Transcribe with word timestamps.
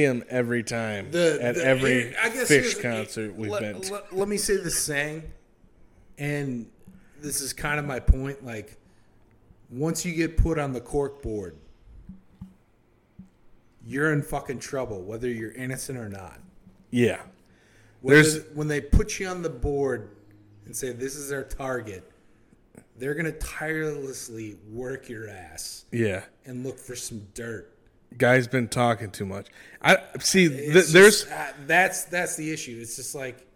him 0.00 0.24
every 0.28 0.62
time 0.62 1.10
The, 1.10 1.38
at 1.40 1.54
the- 1.56 1.64
every 1.64 1.90
here- 2.04 2.14
I 2.22 2.28
guess 2.30 2.48
Phish 2.50 2.80
concert 2.80 3.34
we've 3.34 3.50
let, 3.50 3.60
been 3.62 3.80
to. 3.82 3.92
Let, 3.92 4.16
let 4.16 4.28
me 4.28 4.36
say 4.36 4.56
this 4.56 4.78
saying, 4.78 5.22
and 6.18 6.66
this 7.20 7.40
is 7.40 7.52
kind 7.52 7.78
of 7.78 7.84
my 7.86 8.00
point. 8.00 8.44
Like, 8.44 8.76
once 9.70 10.04
you 10.04 10.12
get 10.14 10.36
put 10.36 10.58
on 10.58 10.72
the 10.72 10.80
cork 10.80 11.22
board, 11.22 11.56
you're 13.84 14.12
in 14.12 14.22
fucking 14.22 14.58
trouble, 14.60 15.02
whether 15.02 15.28
you're 15.28 15.52
innocent 15.52 15.98
or 15.98 16.08
not. 16.08 16.38
yeah, 16.90 17.22
Whether- 18.02 18.22
There's- 18.22 18.44
when 18.54 18.68
they 18.68 18.80
put 18.80 19.18
you 19.20 19.26
on 19.28 19.42
the 19.42 19.50
board 19.50 20.08
and 20.66 20.74
say 20.74 20.92
this 20.92 21.14
is 21.16 21.28
their 21.28 21.44
target, 21.44 22.10
they're 22.96 23.14
gonna 23.14 23.32
tirelessly 23.32 24.56
work 24.70 25.08
your 25.08 25.28
ass 25.28 25.84
yeah. 25.92 26.24
and 26.44 26.64
look 26.64 26.78
for 26.78 26.94
some 26.96 27.26
dirt. 27.34 27.69
Guy's 28.16 28.48
been 28.48 28.68
talking 28.68 29.10
too 29.10 29.24
much. 29.26 29.46
I 29.82 29.98
see. 30.18 30.48
Th- 30.48 30.86
there's 30.86 31.22
just, 31.22 31.30
uh, 31.32 31.46
that's 31.66 32.04
that's 32.04 32.36
the 32.36 32.50
issue. 32.52 32.78
It's 32.80 32.96
just 32.96 33.14
like 33.14 33.46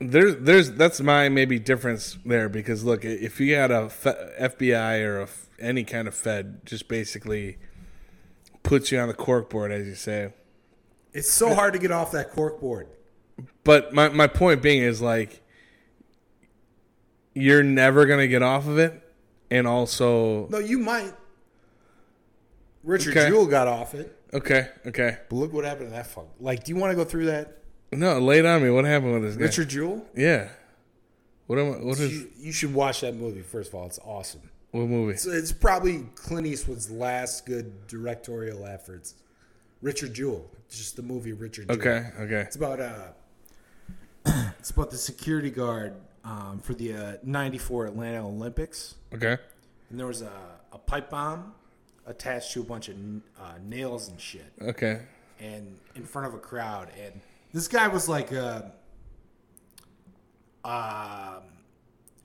there's 0.00 0.36
there's 0.36 0.72
that's 0.72 1.00
my 1.00 1.28
maybe 1.28 1.58
difference 1.58 2.18
there 2.24 2.48
because 2.48 2.82
look, 2.84 3.04
if 3.04 3.38
you 3.40 3.54
had 3.54 3.70
a 3.70 3.84
F- 3.84 4.04
FBI 4.40 5.02
or 5.04 5.20
a 5.20 5.22
f- 5.24 5.46
any 5.58 5.84
kind 5.84 6.08
of 6.08 6.14
Fed 6.14 6.64
just 6.64 6.88
basically 6.88 7.58
puts 8.62 8.90
you 8.90 8.98
on 8.98 9.08
the 9.08 9.14
cork 9.14 9.50
board, 9.50 9.70
as 9.72 9.86
you 9.86 9.94
say. 9.94 10.32
it's 11.12 11.30
so 11.30 11.54
hard 11.54 11.74
to 11.74 11.78
get 11.78 11.90
off 11.92 12.12
that 12.12 12.30
cork 12.30 12.60
board. 12.60 12.88
But 13.62 13.92
my 13.92 14.08
my 14.08 14.26
point 14.26 14.62
being 14.62 14.82
is 14.82 15.02
like 15.02 15.42
you're 17.34 17.62
never 17.62 18.06
gonna 18.06 18.26
get 18.26 18.42
off 18.42 18.66
of 18.66 18.78
it, 18.78 19.00
and 19.50 19.66
also 19.66 20.48
No, 20.48 20.58
you 20.58 20.78
might. 20.78 21.12
Richard 22.82 23.16
Okay. 23.16 23.28
Jewell 23.28 23.46
got 23.46 23.68
off 23.68 23.94
it, 23.94 24.16
okay, 24.32 24.68
okay. 24.86 25.18
but 25.28 25.36
look 25.36 25.52
what 25.52 25.64
happened 25.64 25.88
to 25.88 25.94
that 25.94 26.06
fuck. 26.06 26.26
Like, 26.40 26.64
do 26.64 26.72
you 26.72 26.76
want 26.80 26.92
to 26.92 26.96
go 26.96 27.04
through 27.04 27.26
that? 27.26 27.58
No, 27.92 28.18
lay 28.18 28.38
it 28.38 28.46
on 28.46 28.62
me. 28.62 28.70
What 28.70 28.84
happened 28.84 29.12
with 29.14 29.22
this 29.22 29.36
guy? 29.36 29.44
Richard 29.44 29.68
Jewell? 29.68 30.06
Yeah. 30.16 30.48
What 31.46 31.58
am 31.58 31.74
I, 31.74 31.76
what 31.84 31.98
is 31.98 32.12
You, 32.12 32.30
you 32.38 32.52
should 32.52 32.72
watch 32.72 33.00
that 33.00 33.14
movie. 33.16 33.42
First 33.42 33.70
of 33.70 33.74
all, 33.74 33.86
it's 33.86 33.98
awesome. 34.04 34.42
what 34.70 34.86
movie? 34.86 35.12
It's, 35.14 35.26
it's 35.26 35.52
probably 35.52 36.06
Clint 36.14 36.46
Eastwood's 36.46 36.90
last 36.90 37.44
good 37.46 37.86
directorial 37.88 38.64
efforts. 38.66 39.14
Richard 39.82 40.14
Jewell, 40.14 40.46
just 40.70 40.94
the 40.96 41.02
movie 41.02 41.32
Richard. 41.32 41.68
Jewell. 41.68 41.78
Okay, 41.80 42.06
okay. 42.20 42.40
It's 42.42 42.54
about 42.56 42.80
uh, 42.80 43.08
it's 44.58 44.70
about 44.70 44.90
the 44.90 44.96
security 44.96 45.50
guard 45.50 45.94
um, 46.24 46.60
for 46.62 46.74
the 46.74 46.94
uh, 46.94 47.12
'94 47.24 47.86
Atlanta 47.86 48.26
Olympics. 48.26 48.94
Okay. 49.14 49.36
and 49.90 49.98
there 49.98 50.06
was 50.06 50.22
a, 50.22 50.30
a 50.72 50.78
pipe 50.78 51.10
bomb 51.10 51.54
attached 52.10 52.52
to 52.52 52.60
a 52.60 52.64
bunch 52.64 52.88
of 52.88 52.96
uh, 53.40 53.54
nails 53.64 54.08
and 54.08 54.20
shit, 54.20 54.52
Okay. 54.60 55.02
and 55.38 55.78
in 55.94 56.02
front 56.04 56.26
of 56.28 56.34
a 56.34 56.38
crowd. 56.38 56.88
And 57.02 57.20
this 57.52 57.68
guy 57.68 57.88
was 57.88 58.08
like 58.08 58.32
a 58.32 58.72
um, 60.64 61.42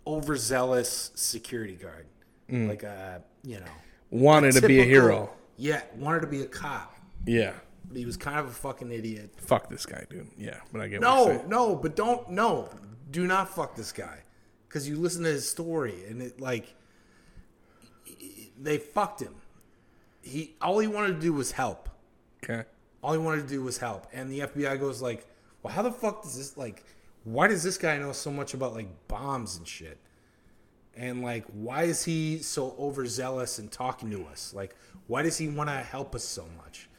overzealous 0.05 1.11
security 1.15 1.75
guard, 1.75 2.05
like 2.49 2.83
a 2.83 3.21
you 3.43 3.59
know 3.59 3.65
Wanted 4.11 4.53
to 4.53 4.67
be 4.67 4.79
a 4.79 4.83
hero. 4.83 5.31
Yeah, 5.57 5.81
wanted 5.97 6.21
to 6.21 6.27
be 6.27 6.41
a 6.41 6.45
cop, 6.45 6.95
Yeah. 7.25 7.53
but 7.87 7.97
he 7.97 8.05
was 8.05 8.17
kind 8.17 8.39
of 8.39 8.47
a 8.47 8.51
fucking 8.51 8.91
idiot. 8.91 9.31
Fuck 9.37 9.69
this 9.69 9.85
guy, 9.85 10.03
dude. 10.09 10.27
Yeah, 10.37 10.59
but 10.71 10.81
I 10.81 10.87
get 10.87 11.01
No, 11.01 11.43
no, 11.47 11.75
but 11.75 11.95
don't 11.95 12.29
no, 12.29 12.69
do 13.11 13.25
not 13.25 13.53
fuck 13.55 13.75
this 13.75 13.91
guy, 13.91 14.19
because 14.67 14.87
you 14.87 14.97
listen 14.97 15.23
to 15.23 15.29
his 15.29 15.49
story 15.49 16.05
and 16.09 16.21
it 16.21 16.39
like 16.41 16.73
they 18.61 18.77
fucked 18.77 19.21
him. 19.21 19.35
He 20.25 20.55
all 20.59 20.79
he 20.79 20.87
wanted 20.87 21.13
to 21.13 21.21
do 21.21 21.31
was 21.31 21.51
help. 21.51 21.87
Okay. 22.43 22.63
All 23.03 23.13
he 23.13 23.19
wanted 23.19 23.43
to 23.43 23.47
do 23.47 23.61
was 23.61 23.77
help, 23.77 24.07
and 24.11 24.31
the 24.31 24.39
FBI 24.39 24.79
goes 24.79 24.99
like, 24.99 25.27
"Well, 25.61 25.71
how 25.71 25.83
the 25.83 25.91
fuck 25.91 26.23
does 26.23 26.35
this 26.35 26.57
like? 26.57 26.83
Why 27.23 27.47
does 27.47 27.61
this 27.61 27.77
guy 27.77 27.97
know 27.99 28.11
so 28.11 28.31
much 28.31 28.55
about 28.55 28.73
like 28.73 28.87
bombs 29.07 29.55
and 29.55 29.67
shit? 29.67 29.99
And 30.95 31.21
like, 31.21 31.45
why 31.53 31.83
is 31.83 32.05
he 32.05 32.39
so 32.39 32.75
overzealous 32.79 33.59
in 33.59 33.67
talking 33.67 34.09
to 34.11 34.25
us? 34.25 34.53
Like, 34.55 34.75
why 35.07 35.21
does 35.21 35.37
he 35.37 35.47
want 35.47 35.69
to 35.69 35.75
help 35.75 36.15
us 36.15 36.23
so 36.23 36.47
much?" 36.57 36.89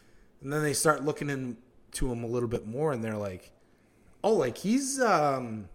And 0.41 0.53
then 0.53 0.63
they 0.63 0.73
start 0.73 1.05
looking 1.05 1.29
into 1.29 2.13
him 2.13 2.23
a 2.23 2.29
little 2.29 2.49
bit 2.49 2.67
more, 2.67 2.93
and 2.93 3.03
they're 3.03 3.17
like, 3.17 3.51
"Oh, 4.23 4.35
like 4.35 4.59
he's 4.59 5.01
um." 5.01 5.69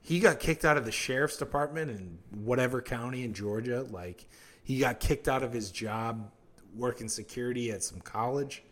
He 0.00 0.20
got 0.20 0.40
kicked 0.40 0.64
out 0.64 0.78
of 0.78 0.86
the 0.86 0.92
sheriff's 0.92 1.36
department 1.36 1.90
in 1.90 2.18
whatever 2.42 2.80
county 2.80 3.24
in 3.24 3.34
Georgia. 3.34 3.82
Like, 3.90 4.26
he 4.68 4.78
got 4.78 5.00
kicked 5.00 5.28
out 5.28 5.42
of 5.42 5.50
his 5.50 5.70
job 5.70 6.30
working 6.76 7.08
security 7.08 7.72
at 7.72 7.82
some 7.82 8.00
college. 8.02 8.62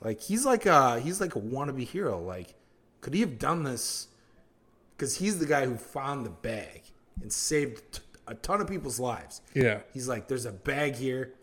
Like 0.00 0.18
he's 0.18 0.46
like 0.46 0.64
a 0.64 0.98
he's 1.00 1.20
like 1.20 1.36
a 1.36 1.40
wannabe 1.40 1.86
hero. 1.86 2.18
Like, 2.18 2.54
could 3.02 3.12
he 3.12 3.20
have 3.20 3.38
done 3.38 3.62
this? 3.62 4.08
Because 4.96 5.18
he's 5.18 5.38
the 5.38 5.44
guy 5.44 5.66
who 5.66 5.76
found 5.76 6.24
the 6.24 6.30
bag 6.30 6.80
and 7.20 7.30
saved 7.30 7.92
t- 7.92 8.00
a 8.26 8.34
ton 8.34 8.62
of 8.62 8.68
people's 8.68 8.98
lives. 8.98 9.42
Yeah. 9.52 9.80
He's 9.92 10.08
like, 10.08 10.28
there's 10.28 10.46
a 10.46 10.52
bag 10.52 10.94
here. 10.94 11.34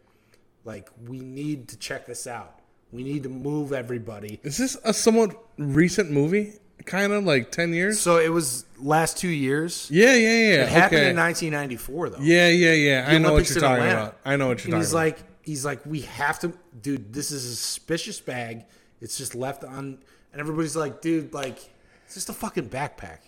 Like, 0.66 0.90
we 1.08 1.20
need 1.20 1.68
to 1.68 1.78
check 1.78 2.08
this 2.08 2.26
out. 2.26 2.60
We 2.92 3.04
need 3.04 3.22
to 3.24 3.30
move 3.30 3.72
everybody. 3.72 4.40
Is 4.42 4.58
this 4.58 4.78
a 4.84 4.94
somewhat 4.94 5.38
recent 5.58 6.10
movie? 6.10 6.54
Kind 6.86 7.14
of 7.14 7.24
like 7.26 7.52
10 7.52 7.74
years? 7.74 8.00
So 8.00 8.18
it 8.18 8.30
was 8.30 8.66
last 8.80 9.18
two 9.18 9.30
years. 9.30 9.88
Yeah, 9.92 10.14
yeah, 10.14 10.30
yeah. 10.30 10.64
It 10.64 10.70
happened 10.70 11.02
okay. 11.02 11.10
in 11.12 11.18
1994, 11.18 12.10
though. 12.10 12.18
Yeah, 12.22 12.48
yeah, 12.48 12.74
yeah. 12.74 13.06
I 13.08 13.18
know 13.18 13.34
what 13.34 13.50
you're 13.50 13.60
talking 13.60 13.84
Atlanta. 13.84 14.02
about. 14.02 14.18
I 14.26 14.36
know 14.36 14.48
what 14.48 14.64
you're 14.64 14.72
talking 14.72 14.74
about. 14.74 14.78
And 14.78 14.80
talking 14.80 14.80
he's 14.80 14.92
about. 14.92 14.98
like, 14.98 15.20
he's 15.44 15.66
like, 15.66 15.86
we 15.86 16.02
have 16.02 16.40
to, 16.40 16.54
dude. 16.82 17.14
This 17.14 17.32
is 17.32 17.46
a 17.46 17.56
suspicious 17.56 18.20
bag. 18.20 18.66
It's 19.02 19.18
just 19.18 19.36
left 19.36 19.64
on, 19.64 19.98
and 20.32 20.40
everybody's 20.40 20.76
like, 20.76 21.02
dude, 21.02 21.34
like, 21.34 21.58
it's 22.06 22.14
just 22.14 22.30
a 22.30 22.34
fucking 22.34 22.70
backpack. 22.70 23.20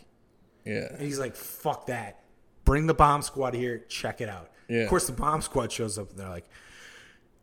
yeah. 0.65 0.87
And 0.91 1.01
he's 1.01 1.19
like, 1.19 1.35
fuck 1.35 1.87
that. 1.87 2.23
Bring 2.65 2.87
the 2.87 2.93
bomb 2.93 3.21
squad 3.21 3.53
here. 3.53 3.79
Check 3.89 4.21
it 4.21 4.29
out. 4.29 4.51
Yeah. 4.69 4.81
Of 4.81 4.89
course, 4.89 5.07
the 5.07 5.13
bomb 5.13 5.41
squad 5.41 5.71
shows 5.71 5.97
up, 5.97 6.11
and 6.11 6.19
they're 6.19 6.29
like, 6.29 6.47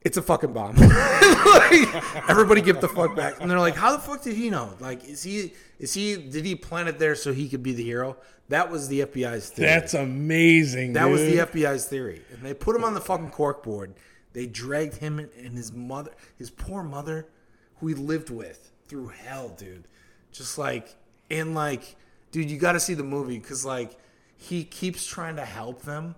it's 0.02 0.16
a 0.16 0.22
fucking 0.22 0.52
bomb. 0.52 0.76
like, 0.76 2.30
everybody 2.30 2.60
give 2.62 2.80
the 2.80 2.88
fuck 2.88 3.14
back. 3.14 3.40
And 3.40 3.50
they're 3.50 3.58
like, 3.58 3.76
how 3.76 3.92
the 3.92 3.98
fuck 3.98 4.22
did 4.22 4.36
he 4.36 4.50
know? 4.50 4.74
Like, 4.80 5.04
is 5.04 5.22
he, 5.22 5.52
is 5.78 5.94
he, 5.94 6.16
did 6.16 6.44
he 6.44 6.54
plant 6.54 6.88
it 6.88 6.98
there 6.98 7.14
so 7.14 7.32
he 7.32 7.48
could 7.48 7.62
be 7.62 7.72
the 7.72 7.84
hero? 7.84 8.16
That 8.48 8.70
was 8.70 8.88
the 8.88 9.00
FBI's 9.00 9.50
theory. 9.50 9.68
That's 9.68 9.94
amazing. 9.94 10.94
That 10.94 11.08
was 11.08 11.20
the. 11.20 11.36
FBI's 11.38 11.86
theory, 11.86 12.22
and 12.32 12.42
they 12.42 12.52
put 12.52 12.74
him 12.74 12.82
on 12.82 12.94
the 12.94 13.00
fucking 13.00 13.30
cork 13.30 13.62
board. 13.62 13.94
They 14.32 14.46
dragged 14.46 14.96
him 14.96 15.18
and 15.18 15.56
his 15.56 15.72
mother, 15.72 16.12
his 16.36 16.50
poor 16.50 16.82
mother, 16.82 17.28
who 17.76 17.88
he 17.88 17.94
lived 17.94 18.30
with 18.30 18.72
through 18.88 19.08
hell, 19.08 19.50
dude. 19.50 19.86
Just 20.32 20.58
like 20.58 20.96
and 21.30 21.54
like, 21.54 21.96
dude, 22.32 22.50
you 22.50 22.58
got 22.58 22.72
to 22.72 22.80
see 22.80 22.94
the 22.94 23.04
movie 23.04 23.38
because 23.38 23.64
like 23.64 23.96
he 24.36 24.64
keeps 24.64 25.06
trying 25.06 25.36
to 25.36 25.44
help 25.44 25.82
them 25.82 26.14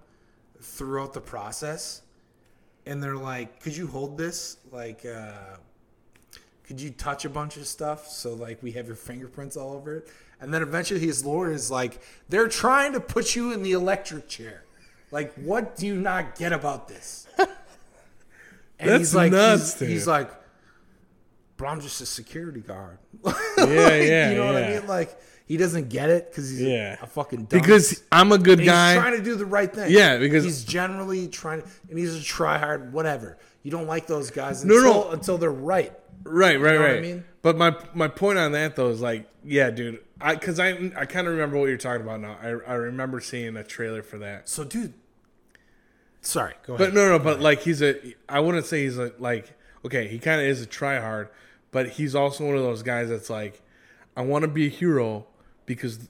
throughout 0.61 1.13
the 1.13 1.21
process, 1.21 2.02
and 2.87 3.03
they're 3.03 3.17
like, 3.17 3.61
"Could 3.61 3.77
you 3.77 3.87
hold 3.87 4.17
this? 4.19 4.57
Like, 4.71 5.05
uh, 5.05 5.57
could 6.65 6.81
you 6.81 6.91
touch 6.91 7.25
a 7.25 7.29
bunch 7.31 7.57
of 7.57 7.67
stuff 7.67 8.09
so 8.09 8.35
like 8.35 8.63
we 8.63 8.73
have 8.73 8.87
your 8.87 8.97
fingerprints 8.97 9.57
all 9.57 9.73
over 9.73 9.97
it?" 9.97 10.09
And 10.41 10.53
then 10.53 10.63
eventually 10.63 11.01
his 11.01 11.25
lawyer 11.25 11.53
is 11.53 11.71
like, 11.71 12.01
"They're 12.29 12.49
trying 12.49 12.93
to 12.95 13.01
put 13.01 13.37
you 13.37 13.53
in 13.53 13.63
the 13.63 13.73
electric 13.73 14.29
chair. 14.29 14.65
Like, 15.11 15.33
what 15.35 15.77
do 15.77 15.87
you 15.87 15.95
not 15.97 16.37
get 16.37 16.53
about 16.53 16.89
this?" 16.89 17.27
And 18.79 18.91
That's 18.91 19.01
he's 19.01 19.15
like, 19.15 19.31
nuts, 19.31 19.79
he's, 19.79 19.89
he's 19.89 20.07
like, 20.09 20.29
"But 21.57 21.67
I'm 21.67 21.81
just 21.81 22.01
a 22.01 22.07
security 22.07 22.59
guard." 22.61 22.99
Yeah, 23.25 23.35
yeah, 23.59 24.31
you 24.31 24.37
know 24.37 24.47
what 24.47 24.57
I 24.63 24.71
mean? 24.71 24.87
Like 24.89 25.17
he 25.47 25.57
doesn't 25.57 25.89
get 25.89 26.09
it 26.11 26.31
because 26.31 26.51
he's 26.51 26.61
Yeah. 26.63 26.97
a 27.03 27.07
fucking 27.07 27.45
dumb. 27.45 27.61
Because 27.61 28.03
I'm 28.13 28.33
a 28.33 28.39
good 28.39 28.59
he's 28.61 28.69
guy. 28.69 28.95
trying 28.97 29.17
to 29.17 29.23
do 29.23 29.35
the 29.35 29.47
right 29.47 29.73
thing. 29.73 29.91
Yeah, 29.91 30.19
because- 30.19 30.45
he's 30.45 30.65
generally 30.65 31.29
trying 31.29 31.63
to, 31.63 31.69
and 31.91 31.99
he's 31.99 32.15
a 32.17 32.23
try 32.23 32.59
hard, 32.59 32.93
whatever. 32.93 33.39
You 33.63 33.71
don't 33.71 33.87
like 33.87 34.07
those 34.07 34.31
guys 34.31 34.65
No, 34.65 34.77
until, 34.77 34.93
no. 34.93 35.11
until 35.11 35.39
they're 35.39 35.51
right. 35.51 35.93
Right, 36.25 36.61
right, 36.61 36.75
know 36.75 36.81
what 36.83 36.91
I 36.91 37.01
mean? 37.01 37.25
But 37.43 37.57
my 37.57 37.75
my 37.95 38.07
point 38.09 38.39
on 38.39 38.53
that 38.53 38.77
though 38.77 38.91
is 38.91 39.01
like, 39.01 39.29
yeah, 39.45 39.71
dude, 39.71 39.99
I 40.21 40.35
because 40.35 40.61
I 40.61 40.71
I 40.97 41.05
kind 41.07 41.27
of 41.27 41.33
remember 41.33 41.59
what 41.59 41.67
you're 41.69 41.77
talking 41.77 42.03
about 42.03 42.21
now. 42.21 42.37
I 42.41 42.49
I 42.49 42.75
remember 42.75 43.19
seeing 43.21 43.57
a 43.57 43.65
trailer 43.65 44.03
for 44.05 44.19
that. 44.19 44.49
So, 44.49 44.63
dude, 44.63 44.95
sorry, 46.21 46.55
go 46.67 46.75
ahead. 46.75 46.79
But 46.93 46.99
ahead. 46.99 47.11
no, 47.11 47.19
no, 47.19 47.23
but 47.23 47.41
like 47.41 47.63
he's 47.63 47.83
a. 47.83 48.15
I 48.29 48.41
wouldn't 48.41 48.67
say 48.67 48.85
he's 48.85 48.99
a 48.99 49.13
like. 49.19 49.53
Okay, 49.85 50.07
he 50.07 50.19
kind 50.21 50.41
of 50.41 50.47
is 50.47 50.63
a 50.63 50.67
tryhard, 50.67 51.29
but 51.73 51.89
he's 51.91 52.15
also 52.15 52.47
one 52.47 52.57
of 52.57 52.63
those 52.63 52.85
guys 52.85 53.09
that's 53.09 53.29
like, 53.29 53.61
I 54.17 54.23
want 54.23 54.43
to 54.43 54.49
be 54.49 54.67
a 54.67 54.71
hero 54.71 55.27
because 55.75 56.09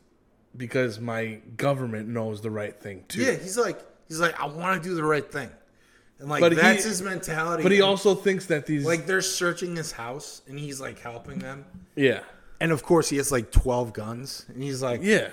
because 0.57 1.01
my 1.01 1.41
government 1.57 2.09
knows 2.09 2.41
the 2.43 2.51
right 2.51 2.79
thing 2.79 3.05
too. 3.09 3.23
yeah, 3.23 3.33
he's 3.33 3.57
like, 3.57 3.81
he's 4.09 4.21
like, 4.21 4.39
I 4.41 4.47
want 4.47 4.83
to 4.83 4.89
do 4.89 4.95
the 4.95 5.05
right 5.05 5.31
thing, 5.31 5.51
and 6.19 6.29
like 6.29 6.41
But 6.41 6.53
he- 6.53 6.59
that's 6.59 6.85
his 6.85 7.01
mentality. 7.03 7.63
But 7.63 7.73
he 7.73 7.79
And, 7.79 7.87
also 7.87 8.15
thinks 8.15 8.47
that 8.47 8.67
these 8.67 8.85
like 8.85 9.07
they're 9.07 9.23
searching 9.23 9.75
his 9.77 9.93
house, 9.93 10.43
and 10.49 10.59
he's 10.59 10.81
like 10.81 10.99
helping 11.01 11.39
them. 11.39 11.65
yeah 11.95 12.21
And 12.61 12.71
of 12.73 12.83
course, 12.83 13.09
he 13.09 13.17
has 13.17 13.33
like 13.33 13.51
twelve 13.51 13.93
guns, 13.93 14.45
and 14.49 14.63
he's 14.63 14.83
like, 14.83 15.01
yeah 15.03 15.29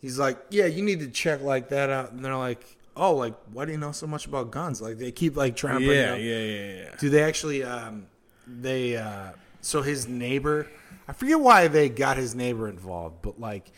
he's 0.00 0.16
like, 0.18 0.38
yeah, 0.50 0.64
you 0.66 0.80
need 0.84 1.00
to 1.00 1.08
check 1.08 1.42
like 1.42 1.70
that 1.70 1.90
out. 1.90 2.12
And 2.12 2.24
they're 2.24 2.36
like, 2.36 2.62
oh, 2.96 3.16
like 3.16 3.34
why 3.52 3.64
do 3.64 3.72
you 3.72 3.78
know 3.78 3.90
so 3.92 4.06
much 4.06 4.26
about 4.26 4.50
guns? 4.52 4.80
Like 4.82 4.96
they 4.98 5.10
keep 5.10 5.36
like 5.36 5.56
trying 5.56 5.80
to 5.80 5.84
yeah 5.86 6.12
up. 6.12 6.18
yeah 6.20 6.38
yeah 6.38 6.72
yeah. 6.82 6.94
Do 7.00 7.08
they 7.10 7.22
actually? 7.22 7.64
Um, 7.64 8.06
they 8.46 8.96
uh 8.96 9.32
so 9.60 9.82
his 9.82 10.08
neighbor 10.08 10.68
I 11.06 11.12
forget 11.12 11.40
why 11.40 11.68
they 11.68 11.88
got 11.88 12.16
his 12.16 12.34
neighbor 12.34 12.68
involved, 12.68 13.22
but 13.22 13.40
like 13.40 13.70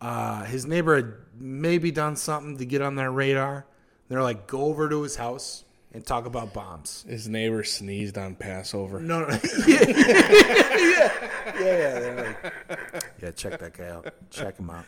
uh 0.00 0.44
his 0.44 0.66
neighbor 0.66 0.96
had 0.96 1.12
maybe 1.38 1.90
done 1.90 2.16
something 2.16 2.56
to 2.58 2.64
get 2.64 2.82
on 2.82 2.94
their 2.94 3.10
radar. 3.10 3.66
They're 4.08 4.22
like, 4.22 4.46
go 4.46 4.62
over 4.66 4.88
to 4.88 5.02
his 5.02 5.16
house 5.16 5.64
and 5.92 6.04
talk 6.04 6.26
about 6.26 6.52
bombs. 6.52 7.04
His 7.08 7.28
neighbor 7.28 7.64
sneezed 7.64 8.18
on 8.18 8.34
Passover. 8.34 9.00
No, 9.00 9.20
no. 9.20 9.28
yeah, 9.66 9.84
yeah, 9.88 11.10
yeah, 11.58 11.60
yeah. 11.60 12.00
They're 12.00 12.38
like, 12.42 13.04
yeah, 13.22 13.30
check 13.32 13.58
that 13.60 13.76
guy 13.76 13.88
out. 13.88 14.12
Check 14.30 14.58
him 14.58 14.70
out. 14.70 14.84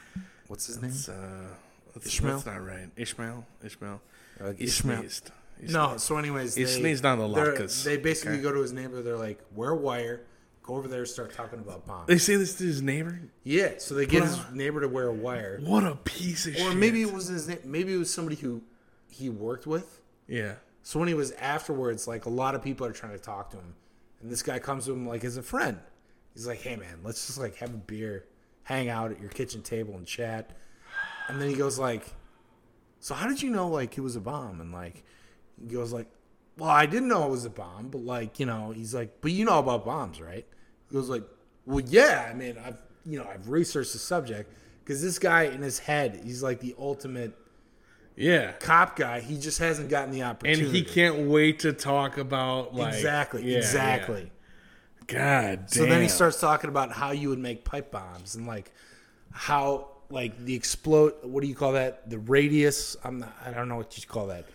What's 0.48 0.66
his 0.66 0.82
name? 0.82 0.92
Uh, 0.92 1.48
that's, 1.94 2.06
Ishmael? 2.06 2.34
That's 2.34 2.46
not 2.46 2.64
right. 2.64 2.88
Ishmael. 2.96 3.46
Ishmael. 3.64 4.00
He 4.56 4.64
Ishmael. 4.64 4.98
sneezed. 4.98 5.30
He 5.66 5.72
No, 5.72 5.96
so 5.96 6.16
anyways, 6.18 6.54
He 6.54 6.64
they, 6.64 6.70
sneezed 6.70 7.04
on 7.04 7.18
the 7.18 7.28
they're- 7.28 7.66
They 7.84 7.96
basically 7.96 8.34
Okay. 8.34 8.42
go 8.42 8.52
to 8.52 8.60
his 8.60 8.72
neighbor. 8.72 9.02
They're 9.02 9.16
like, 9.16 9.40
wear 9.54 9.70
a 9.70 9.76
wire, 9.76 10.22
go 10.62 10.76
over 10.76 10.88
there, 10.88 11.04
start 11.06 11.32
talking 11.34 11.58
about 11.58 11.86
bombs. 11.86 12.06
They 12.08 12.18
say 12.18 12.36
this 12.36 12.54
to 12.56 12.64
his 12.64 12.82
neighbor. 12.82 13.20
yeah, 13.42 13.74
so 13.78 13.94
they 13.94 14.06
get 14.06 14.22
his 14.24 14.38
neighbor 14.52 14.80
to 14.80 14.88
wear 14.88 15.08
a 15.08 15.12
wire, 15.12 15.60
What 15.62 15.84
a 15.84 15.96
piece 15.96 16.46
of 16.46 16.54
shit. 16.56 16.66
or 16.66 16.74
maybe 16.74 17.02
it 17.02 17.12
was 17.12 17.28
his. 17.28 17.48
Maybe 17.64 17.94
it 17.94 17.98
was 17.98 18.12
somebody 18.12 18.36
who 18.36 18.62
he 19.08 19.28
worked 19.30 19.66
with. 19.66 20.00
Yeah. 20.26 20.54
So 20.82 20.98
when 20.98 21.08
he 21.08 21.14
was 21.14 21.30
afterwards, 21.32 22.06
like 22.06 22.26
a 22.26 22.30
lot 22.30 22.54
of 22.54 22.62
people 22.62 22.86
are 22.86 22.92
trying 22.92 23.12
to 23.12 23.18
talk 23.18 23.50
to 23.50 23.56
him, 23.56 23.74
and 24.20 24.30
this 24.30 24.42
guy 24.42 24.58
comes 24.58 24.84
to 24.86 24.92
him 24.92 25.06
like 25.06 25.24
as 25.24 25.36
a 25.36 25.42
friend. 25.42 25.78
He's 26.34 26.46
like, 26.46 26.60
"Hey 26.60 26.76
man, 26.76 26.98
let's 27.04 27.26
just 27.26 27.38
like 27.38 27.56
have 27.56 27.72
a 27.72 27.78
beer, 27.78 28.24
hang 28.64 28.88
out 28.88 29.10
at 29.12 29.20
your 29.20 29.30
kitchen 29.30 29.62
table 29.62 29.96
and 29.96 30.06
chat." 30.06 30.50
And 31.28 31.40
then 31.40 31.48
he 31.48 31.54
goes 31.54 31.78
like, 31.78 32.04
"So 33.00 33.14
how 33.14 33.28
did 33.28 33.40
you 33.40 33.50
know 33.50 33.68
like 33.68 33.96
it 33.96 34.00
was 34.00 34.16
a 34.16 34.20
bomb?" 34.20 34.60
And 34.60 34.72
like 34.72 35.04
he 35.60 35.74
goes 35.74 35.92
like, 35.92 36.06
"Well, 36.58 36.70
I 36.70 36.86
didn't 36.86 37.08
know 37.08 37.24
it 37.24 37.30
was 37.30 37.44
a 37.44 37.50
bomb, 37.50 37.88
but 37.88 38.04
like 38.04 38.38
you 38.40 38.46
know," 38.46 38.70
he's 38.70 38.94
like, 38.94 39.20
"But 39.20 39.32
you 39.32 39.44
know 39.44 39.58
about 39.58 39.84
bombs, 39.84 40.20
right?" 40.20 40.46
He 40.88 40.94
goes 40.94 41.08
like, 41.08 41.24
"Well, 41.66 41.84
yeah. 41.86 42.28
I 42.30 42.34
mean, 42.34 42.56
I've 42.64 42.78
you 43.04 43.18
know 43.18 43.28
I've 43.28 43.48
researched 43.48 43.92
the 43.92 43.98
subject 43.98 44.52
because 44.82 45.02
this 45.02 45.18
guy 45.18 45.44
in 45.44 45.62
his 45.62 45.78
head, 45.78 46.20
he's 46.24 46.42
like 46.42 46.60
the 46.60 46.74
ultimate." 46.78 47.36
Yeah. 48.16 48.52
Cop 48.52 48.96
guy, 48.96 49.20
he 49.20 49.38
just 49.38 49.58
hasn't 49.58 49.88
gotten 49.88 50.12
the 50.12 50.22
opportunity, 50.22 50.64
And 50.64 50.72
he 50.72 50.82
can't 50.84 51.28
wait 51.28 51.60
to 51.60 51.72
talk 51.72 52.16
about 52.16 52.74
like 52.74 52.94
exactly, 52.94 53.50
yeah, 53.50 53.58
exactly. 53.58 54.22
yeah. 54.22 54.28
God 55.06 55.66
damn. 55.66 55.68
So 55.68 55.86
then 55.86 56.00
he 56.00 56.08
starts 56.08 56.40
talking 56.40 56.70
about 56.70 56.92
how 56.92 57.10
you 57.10 57.28
would 57.28 57.38
make 57.38 57.64
pipe 57.64 57.90
bombs 57.90 58.36
and 58.36 58.46
like 58.46 58.72
how 59.32 59.88
like 60.10 60.44
the 60.44 60.54
explode. 60.54 61.14
What 61.22 61.42
do 61.42 61.48
you 61.48 61.54
call 61.54 61.72
that? 61.72 62.08
The 62.08 62.18
radius. 62.18 62.96
I'm 63.04 63.18
not. 63.20 63.34
I 63.44 63.50
don't 63.50 63.68
know 63.68 63.76
what 63.76 63.96
you 63.98 64.06
call 64.06 64.28
that. 64.28 64.46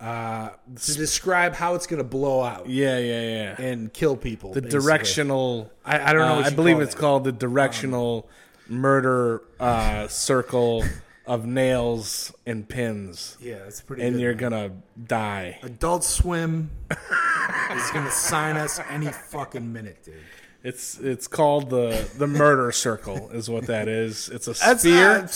Uh, 0.00 0.50
to 0.76 0.94
describe 0.94 1.54
how 1.54 1.74
it's 1.74 1.86
going 1.88 1.98
to 1.98 2.04
blow 2.04 2.40
out 2.42 2.68
Yeah, 2.68 2.98
yeah, 2.98 3.20
yeah. 3.58 3.60
and 3.62 3.92
kill 3.92 4.16
people. 4.16 4.52
The 4.52 4.62
basically. 4.62 4.80
directional. 4.86 5.72
I, 5.84 6.10
I 6.10 6.12
don't 6.12 6.22
know. 6.28 6.34
uh, 6.34 6.36
what 6.36 6.46
I 6.46 6.50
believe 6.50 6.80
it's 6.80 6.94
that. 6.94 7.00
called 7.00 7.24
the 7.24 7.32
directional 7.32 8.28
murder 8.68 9.42
uh, 9.58 10.06
circle 10.06 10.84
of 11.26 11.46
nails 11.46 12.32
and 12.46 12.68
pins, 12.68 13.36
Yeah, 13.40 13.58
that's 13.58 13.80
pretty. 13.80 14.02
and 14.04 14.14
good, 14.14 14.22
you're 14.22 14.34
man. 14.34 14.38
gonna 14.50 14.70
die. 15.06 15.58
Adult 15.62 16.04
Swim 16.04 16.70
is 16.90 17.90
going 17.90 18.04
to 18.04 18.10
sign 18.12 18.56
us 18.56 18.80
any 18.88 19.08
fucking 19.08 19.72
minute, 19.72 19.98
dude. 20.04 20.14
It's 20.62 20.98
it's 20.98 21.26
called 21.28 21.70
the 21.70 22.08
the 22.18 22.26
murder 22.26 22.70
circle, 22.72 23.30
is 23.30 23.48
what 23.50 23.66
that 23.66 23.88
is. 23.88 24.28
It's 24.28 24.46
a 24.48 24.52
That's 24.54 24.80
sphere. 24.80 25.10
uh, 25.10 25.26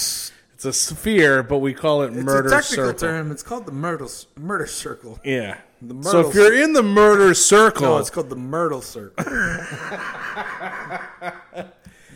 it's, 0.65 0.91
a 0.91 0.95
sphere, 0.95 1.43
but 1.43 1.59
we 1.59 1.75
call 1.75 2.03
it 2.03 2.13
it's 2.13 2.17
murder 2.25 2.49
a 2.49 2.51
technical 2.51 2.85
circle. 2.87 2.99
term. 2.99 3.31
It's 3.31 3.43
called 3.43 3.67
the 3.67 3.73
murder 3.73 4.07
murder 4.37 4.67
circle. 4.67 5.19
Yeah. 5.25 5.59
The 5.81 6.01
so 6.09 6.29
if 6.29 6.35
you're 6.35 6.63
in 6.63 6.75
the 6.75 6.83
murder 6.83 7.35
circle, 7.35 7.83
No, 7.83 7.99
it's 7.99 8.11
called 8.11 8.31
the 8.31 8.37
Myrtle 8.37 8.83
Circle. 8.83 9.25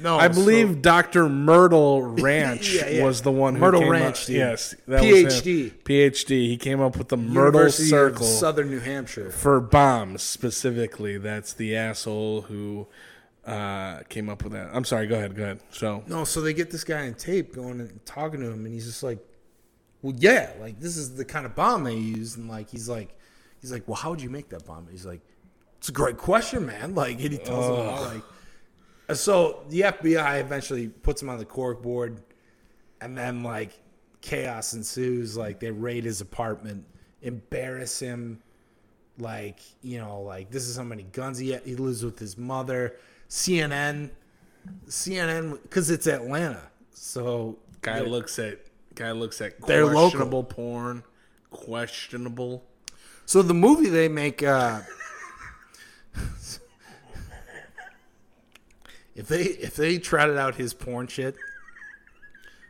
no, 0.01 0.17
I 0.19 0.29
believe 0.29 0.83
Dr. 0.83 1.29
Myrtle 1.29 2.03
Ranch 2.23 2.75
Yeah, 2.75 2.89
yeah. 2.89 3.05
was 3.05 3.23
the 3.23 3.33
one 3.33 3.55
who 3.55 3.61
Myrtle 3.61 3.81
came 3.81 3.91
Ranch, 3.91 4.23
up. 4.25 4.29
Yes, 4.29 4.75
that 4.87 5.03
PhD. 5.03 5.73
PhD. 5.83 6.29
He 6.49 6.57
came 6.57 6.81
up 6.81 6.97
with 6.97 7.09
the 7.09 7.17
so, 7.17 7.23
Myrtle 7.23 7.47
University 7.61 7.89
Circle 7.89 8.25
Southern 8.27 8.71
New 8.71 8.79
Hampshire. 8.81 9.31
for 9.31 9.61
bombs 9.61 10.23
specifically. 10.23 11.19
That's 11.19 11.53
the 11.53 11.75
asshole 11.75 12.43
who 12.43 12.87
uh, 13.47 14.03
came 14.09 14.29
up 14.29 14.43
with 14.43 14.53
that. 14.53 14.69
I'm 14.73 14.85
sorry. 14.85 15.07
Go 15.07 15.15
ahead. 15.15 15.37
Go 15.37 15.45
ahead. 15.45 15.61
So 15.71 16.03
No, 16.07 16.25
so 16.25 16.41
they 16.41 16.53
get 16.53 16.71
this 16.71 16.83
guy 16.85 17.07
on 17.07 17.15
tape 17.15 17.55
going 17.55 17.81
and 17.81 18.05
talking 18.05 18.41
to 18.41 18.47
him, 18.47 18.65
and 18.65 18.75
he's 18.75 18.87
just 18.87 19.03
like, 19.03 19.19
"Well, 20.03 20.15
yeah, 20.19 20.53
like 20.61 20.81
this 20.81 20.97
is 20.97 21.15
the 21.15 21.25
kind 21.25 21.47
of 21.47 21.55
bomb 21.55 21.85
they 21.85 21.95
use." 21.95 22.37
And 22.37 22.49
like 22.49 22.69
he's 22.69 22.89
like, 22.89 23.17
he's 23.61 23.71
like, 23.71 23.87
"Well, 23.87 23.95
how 23.95 24.11
would 24.11 24.21
you 24.21 24.31
make 24.31 24.49
that 24.49 24.67
bomb?" 24.67 24.89
He's 24.91 25.07
like, 25.07 25.21
"It's 25.79 25.89
a 25.89 25.93
great 25.93 26.17
question, 26.17 26.67
man." 26.67 26.95
Like, 26.95 27.21
and 27.21 27.33
he 27.33 27.39
tells 27.39 27.67
him 27.67 27.87
like. 28.15 28.23
So 29.17 29.63
the 29.69 29.83
FBI 29.83 30.41
eventually 30.41 30.89
puts 30.89 31.23
him 31.23 31.29
on 31.29 31.39
the 31.39 31.45
cork 31.45 31.81
board, 31.81 32.21
and 33.01 33.17
then 33.17 33.45
like 33.45 33.71
chaos 34.23 34.73
ensues. 34.75 35.37
Like 35.37 35.61
they 35.61 35.71
raid 35.71 36.05
his 36.05 36.21
apartment, 36.21 36.85
embarrass 37.23 38.01
him. 38.01 38.43
Like 39.19 39.61
you 39.83 39.99
know, 39.99 40.23
like 40.23 40.51
this 40.51 40.67
is 40.67 40.77
how 40.77 40.83
many 40.83 41.05
guns 41.05 41.39
he 41.39 41.57
he 41.65 41.77
lives 41.77 42.05
with 42.05 42.19
his 42.19 42.37
mother. 42.37 42.97
CNN, 43.29 44.11
CNN, 44.89 45.63
because 45.63 45.91
it's 45.91 46.07
Atlanta. 46.07 46.63
So 46.93 47.59
guy 47.83 48.01
looks 48.01 48.39
at 48.39 48.61
guy 48.95 49.13
looks 49.13 49.41
at 49.41 49.61
They're 49.67 49.85
local. 49.85 50.01
questionable 50.01 50.45
porn. 50.45 51.03
Questionable. 51.51 52.65
So 53.25 53.43
the 53.43 53.55
movie 53.55 53.89
they 53.89 54.09
make, 54.09 54.43
uh, 54.43 54.81
if 59.15 59.29
they 59.29 59.43
if 59.43 59.77
they 59.77 59.99
trotted 59.99 60.37
out 60.37 60.55
his 60.57 60.75
porn 60.75 61.07
shit, 61.09 61.37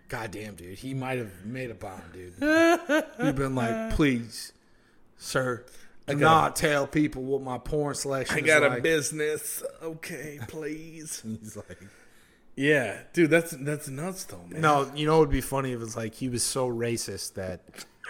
goddamn, 0.08 0.54
dude, 0.54 0.78
he 0.78 0.94
might 0.94 1.18
have 1.18 1.44
made 1.44 1.70
a 1.70 1.74
bomb, 1.74 2.02
dude. 2.12 2.34
He'd 3.20 3.36
been 3.36 3.54
like, 3.54 3.94
please, 3.94 4.52
sir, 5.18 5.64
do 6.14 6.20
got 6.20 6.42
not 6.42 6.56
tell 6.56 6.86
people 6.86 7.22
what 7.22 7.42
my 7.42 7.58
porn 7.58 7.94
selection 7.94 8.38
I 8.38 8.40
got 8.40 8.62
a 8.62 8.68
like. 8.68 8.82
business. 8.82 9.62
Okay, 9.82 10.38
please. 10.48 11.22
He's 11.42 11.56
like, 11.56 11.78
yeah, 12.56 12.98
dude, 13.12 13.30
that's 13.30 13.50
that's 13.52 13.88
nuts 13.88 14.24
though, 14.24 14.44
man. 14.48 14.60
no, 14.60 14.90
you 14.94 15.06
know, 15.06 15.16
it 15.16 15.20
would 15.20 15.30
be 15.30 15.40
funny 15.40 15.72
if 15.72 15.82
it's 15.82 15.96
like 15.96 16.14
he 16.14 16.28
was 16.28 16.42
so 16.42 16.68
racist 16.68 17.34
that 17.34 17.60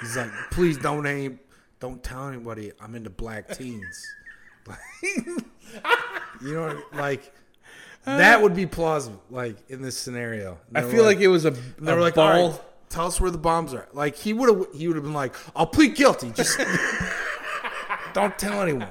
he's 0.00 0.16
like, 0.16 0.30
please 0.50 0.78
don't 0.78 1.06
aim, 1.06 1.40
don't 1.80 2.02
tell 2.02 2.28
anybody 2.28 2.72
I'm 2.80 2.94
into 2.94 3.10
black 3.10 3.56
teens. 3.56 4.06
you 5.02 5.42
know, 6.42 6.80
like 6.92 7.32
that 8.04 8.40
would 8.40 8.54
be 8.54 8.66
plausible. 8.66 9.22
Like 9.30 9.56
in 9.68 9.82
this 9.82 9.96
scenario, 9.96 10.58
I 10.74 10.82
feel 10.82 11.04
like, 11.04 11.18
it 11.18 11.28
was 11.28 11.44
a, 11.44 11.50
they 11.50 11.92
a 11.92 11.94
were 11.94 12.00
like, 12.00 12.14
ball. 12.14 12.26
all 12.26 12.50
right, 12.50 12.60
tell 12.88 13.06
us 13.06 13.20
where 13.20 13.30
the 13.30 13.38
bombs 13.38 13.74
are. 13.74 13.88
Like 13.92 14.16
he 14.16 14.32
would 14.32 14.48
have, 14.48 14.66
he 14.74 14.86
would 14.86 14.96
have 14.96 15.04
been 15.04 15.14
like, 15.14 15.34
I'll 15.56 15.66
plead 15.66 15.96
guilty. 15.96 16.30
Just 16.30 16.60
don't 18.16 18.38
tell 18.38 18.62
anyone. 18.62 18.88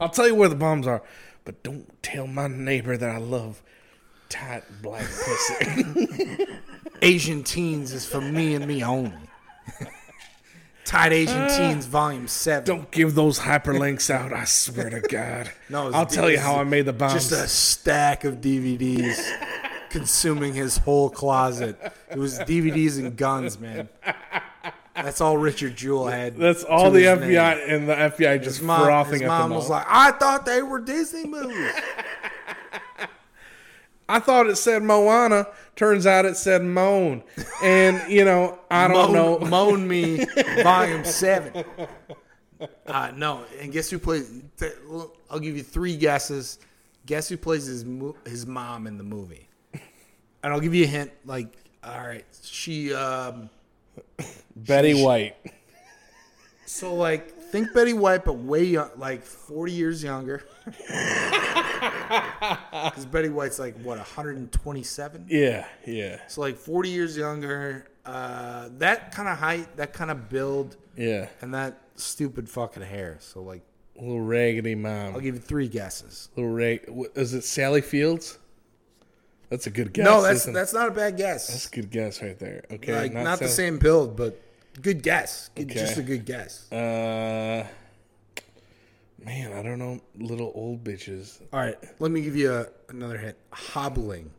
I'll 0.00 0.08
tell 0.08 0.26
you 0.26 0.34
where 0.34 0.48
the 0.48 0.54
bombs 0.54 0.86
are, 0.86 1.02
but 1.44 1.62
don't 1.62 2.02
tell 2.02 2.26
my 2.26 2.48
neighbor 2.48 2.96
that 2.96 3.10
I 3.10 3.18
love 3.18 3.62
tight 4.30 4.62
black 4.80 5.04
pussy. 5.04 6.46
Asian 7.02 7.42
teens 7.42 7.92
is 7.92 8.06
for 8.06 8.22
me 8.22 8.54
and 8.54 8.66
me 8.66 8.82
only. 8.82 9.12
Tight 10.86 11.12
Asian 11.12 11.36
uh, 11.36 11.48
Teens, 11.58 11.84
Volume 11.84 12.26
Seven. 12.26 12.64
don't 12.64 12.90
give 12.90 13.14
those 13.14 13.38
hyperlinks 13.40 14.08
out. 14.08 14.32
I 14.32 14.44
swear 14.44 14.88
to 14.88 15.00
God. 15.02 15.50
No, 15.68 15.88
it's- 15.88 15.94
I'll 15.94 16.06
tell 16.06 16.30
you 16.30 16.38
how 16.38 16.56
I 16.56 16.64
made 16.64 16.86
the 16.86 16.92
bombs. 16.94 17.12
just 17.12 17.32
a 17.32 17.46
stack 17.46 18.24
of 18.24 18.36
DVDs 18.40 19.20
consuming 19.90 20.54
his 20.54 20.78
whole 20.78 21.10
closet. 21.10 21.78
It 22.10 22.16
was 22.16 22.38
DVDs 22.40 22.98
and 22.98 23.14
guns, 23.16 23.60
man. 23.60 23.88
That's 25.04 25.20
all 25.20 25.36
Richard 25.38 25.76
Jewell 25.76 26.08
had. 26.08 26.36
That's 26.36 26.64
all 26.64 26.90
the 26.90 27.04
FBI 27.04 27.56
name. 27.58 27.64
and 27.68 27.88
the 27.88 27.94
FBI 27.94 28.42
just 28.42 28.58
His 28.58 28.62
mom, 28.62 28.84
frothing 28.84 29.12
his 29.14 29.22
at 29.22 29.28
mom 29.28 29.50
was 29.50 29.68
like, 29.68 29.86
I 29.88 30.10
thought 30.12 30.44
they 30.46 30.62
were 30.62 30.80
Disney 30.80 31.26
movies. 31.26 31.72
I 34.08 34.18
thought 34.18 34.48
it 34.48 34.56
said 34.56 34.82
Moana. 34.82 35.46
Turns 35.76 36.04
out 36.04 36.24
it 36.24 36.36
said 36.36 36.62
Moan. 36.62 37.22
And 37.62 38.10
you 38.10 38.24
know, 38.24 38.58
I 38.70 38.88
don't 38.88 39.12
know. 39.12 39.38
Moan, 39.38 39.50
Moan 39.50 39.88
Me, 39.88 40.24
Volume 40.62 41.04
7. 41.04 41.64
Uh, 42.86 43.12
no, 43.14 43.44
and 43.60 43.72
guess 43.72 43.88
who 43.88 43.98
plays? 43.98 44.42
I'll 45.30 45.38
give 45.38 45.56
you 45.56 45.62
three 45.62 45.96
guesses. 45.96 46.58
Guess 47.06 47.28
who 47.28 47.36
plays 47.36 47.66
his 47.66 47.84
his 48.26 48.46
mom 48.46 48.86
in 48.86 48.98
the 48.98 49.04
movie? 49.04 49.48
And 50.42 50.52
I'll 50.52 50.60
give 50.60 50.74
you 50.74 50.84
a 50.84 50.88
hint. 50.88 51.12
Like, 51.24 51.56
all 51.84 52.00
right, 52.00 52.24
she. 52.42 52.92
Um, 52.92 53.48
Betty 54.56 55.02
White. 55.02 55.36
So 56.66 56.94
like, 56.94 57.30
think 57.50 57.72
Betty 57.74 57.92
White, 57.92 58.24
but 58.24 58.34
way 58.34 58.64
young, 58.64 58.90
like 58.96 59.22
forty 59.24 59.72
years 59.72 60.02
younger. 60.04 60.42
Because 61.80 63.06
Betty 63.06 63.28
White's 63.28 63.58
like 63.58 63.76
what 63.82 63.96
127. 63.98 65.26
Yeah, 65.28 65.66
yeah, 65.86 66.20
So 66.28 66.40
like 66.40 66.56
40 66.56 66.88
years 66.88 67.16
younger. 67.16 67.86
Uh, 68.04 68.68
that 68.78 69.12
kind 69.14 69.28
of 69.28 69.38
height, 69.38 69.76
that 69.76 69.92
kind 69.92 70.10
of 70.10 70.28
build, 70.28 70.76
yeah. 70.96 71.28
and 71.40 71.54
that 71.54 71.78
stupid 71.96 72.48
fucking 72.48 72.82
hair. 72.82 73.16
So 73.20 73.42
like, 73.42 73.62
Little 73.96 74.20
raggedy 74.22 74.74
mom. 74.74 75.14
I'll 75.14 75.20
give 75.20 75.34
you 75.36 75.40
three 75.40 75.68
guesses. 75.68 76.30
Little 76.36 76.52
rag. 76.52 76.86
wh- 76.88 77.16
Is 77.18 77.34
it 77.34 77.44
Sally 77.44 77.80
Fields? 77.82 78.38
That's 79.50 79.66
a 79.66 79.70
good 79.70 79.92
guess. 79.92 80.04
no, 80.04 80.22
that's 80.22 80.42
isn't 80.42 80.52
that's 80.54 80.72
not 80.72 80.88
a 80.88 80.92
bad 80.92 81.16
guess. 81.16 81.48
That's 81.48 81.66
a 81.66 81.70
good 81.70 81.90
guess 81.90 82.22
right 82.22 82.38
there. 82.38 82.64
Okay, 82.70 82.96
like 82.96 83.12
not, 83.12 83.40
the 83.40 83.48
same 83.48 83.78
build, 83.78 84.16
but 84.16 84.40
good 84.80 85.02
guess. 85.02 85.50
Good- 85.54 85.70
Okay. 85.70 85.80
Just 85.80 85.98
a 85.98 86.02
good 86.02 86.24
guess. 86.24 86.70
Uh, 86.72 87.66
man, 89.24 89.52
I 89.52 89.62
don't 89.62 89.80
know. 89.80 90.00
Little 90.16 90.52
old 90.54 90.84
bitches 90.84 91.40
All 91.52 91.60
right, 91.60 91.76
let 91.98 92.12
me 92.12 92.22
give 92.22 92.36
you 92.36 92.52
a, 92.52 92.66
another 92.88 93.18
hint. 93.18 93.36
Hobbling. 93.50 94.30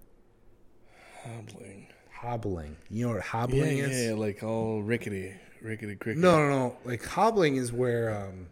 hobbling. 1.24 1.88
Hobbling. 2.10 2.78
You 2.90 3.08
know 3.08 3.14
what 3.16 3.22
hobbling 3.24 3.78
yeah, 3.80 3.86
is? 3.86 4.08
yeah, 4.08 4.14
like 4.14 4.44
all 4.44 4.82
rickety, 4.82 5.34
rickety 5.62 5.96
crickety. 5.96 6.22
No, 6.22 6.38
no, 6.38 6.50
no. 6.50 6.78
Like 6.86 7.04
hobbling 7.06 7.58
is 7.58 7.74
where 7.74 8.16
um, 8.16 8.48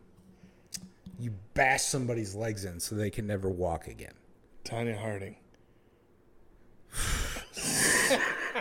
you 1.17 1.33
bash 1.53 1.83
somebody's 1.83 2.35
legs 2.35 2.65
in 2.65 2.81
so 2.81 2.95
they 2.95 3.09
can 3.09 3.25
never 3.27 3.47
walk 3.47 3.87
again. 3.87 4.13
Tonya 4.65 4.97
Harding. 4.99 5.37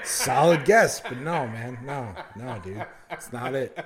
Solid 0.04 0.64
guess, 0.64 1.00
but 1.00 1.18
no, 1.18 1.46
man, 1.48 1.78
no, 1.84 2.14
no, 2.36 2.58
dude, 2.62 2.84
it's 3.10 3.32
not 3.32 3.54
it. 3.54 3.76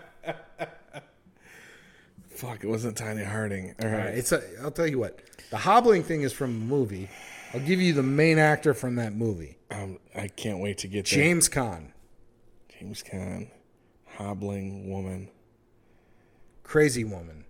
Fuck, 2.30 2.64
it 2.64 2.66
wasn't 2.66 2.96
Tiny 2.96 3.24
Harding. 3.24 3.74
All 3.80 3.86
All 3.88 3.92
right. 3.94 4.04
right, 4.06 4.14
it's 4.14 4.32
a. 4.32 4.42
I'll 4.62 4.70
tell 4.70 4.86
you 4.86 4.98
what. 4.98 5.20
The 5.50 5.56
hobbling 5.58 6.02
thing 6.02 6.22
is 6.22 6.32
from 6.32 6.50
a 6.50 6.64
movie. 6.64 7.08
I'll 7.54 7.60
give 7.60 7.80
you 7.80 7.92
the 7.92 8.02
main 8.02 8.38
actor 8.38 8.72
from 8.72 8.96
that 8.96 9.14
movie, 9.14 9.58
Um, 9.70 9.98
I 10.16 10.28
can't 10.28 10.58
wait 10.60 10.78
to 10.78 10.88
get. 10.88 11.04
James 11.04 11.48
Caan. 11.48 11.92
James 12.78 13.02
Caan, 13.02 13.50
hobbling 14.16 14.88
woman. 14.90 15.28
Crazy 16.64 17.04
woman. 17.04 17.44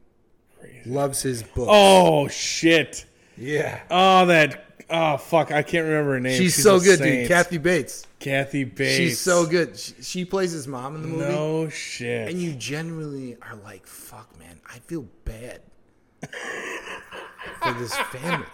Crazy. 0.61 0.91
Loves 0.91 1.23
his 1.23 1.43
book. 1.43 1.69
Oh 1.71 2.27
shit! 2.29 3.07
Yeah. 3.37 3.81
Oh 3.91 4.27
that. 4.27 4.67
Oh 4.91 5.17
fuck! 5.17 5.51
I 5.53 5.63
can't 5.63 5.87
remember 5.87 6.13
her 6.13 6.21
name. 6.21 6.37
She's, 6.37 6.55
so 6.63 6.79
good, 6.79 6.99
saint. 6.99 7.21
dude. 7.21 7.29
Kathy 7.29 7.59
Bates. 7.59 8.07
Kathy 8.19 8.65
Bates. 8.65 8.97
She's 8.97 9.21
so 9.21 9.47
good. 9.47 9.79
She, 9.79 9.95
she 10.03 10.25
plays 10.25 10.53
his 10.53 10.69
mom 10.69 10.97
in 10.97 11.03
the 11.03 11.09
movie. 11.09 11.25
No 11.25 11.69
shit. 11.69 12.29
And 12.29 12.41
you 12.41 12.53
generally 12.53 13.37
are 13.43 13.57
like, 13.57 13.87
fuck, 13.87 14.39
man, 14.39 14.61
I 14.71 14.79
feel 14.81 15.07
bad 15.25 15.61
for 17.63 17.73
this 17.75 17.95
family. 17.97 18.47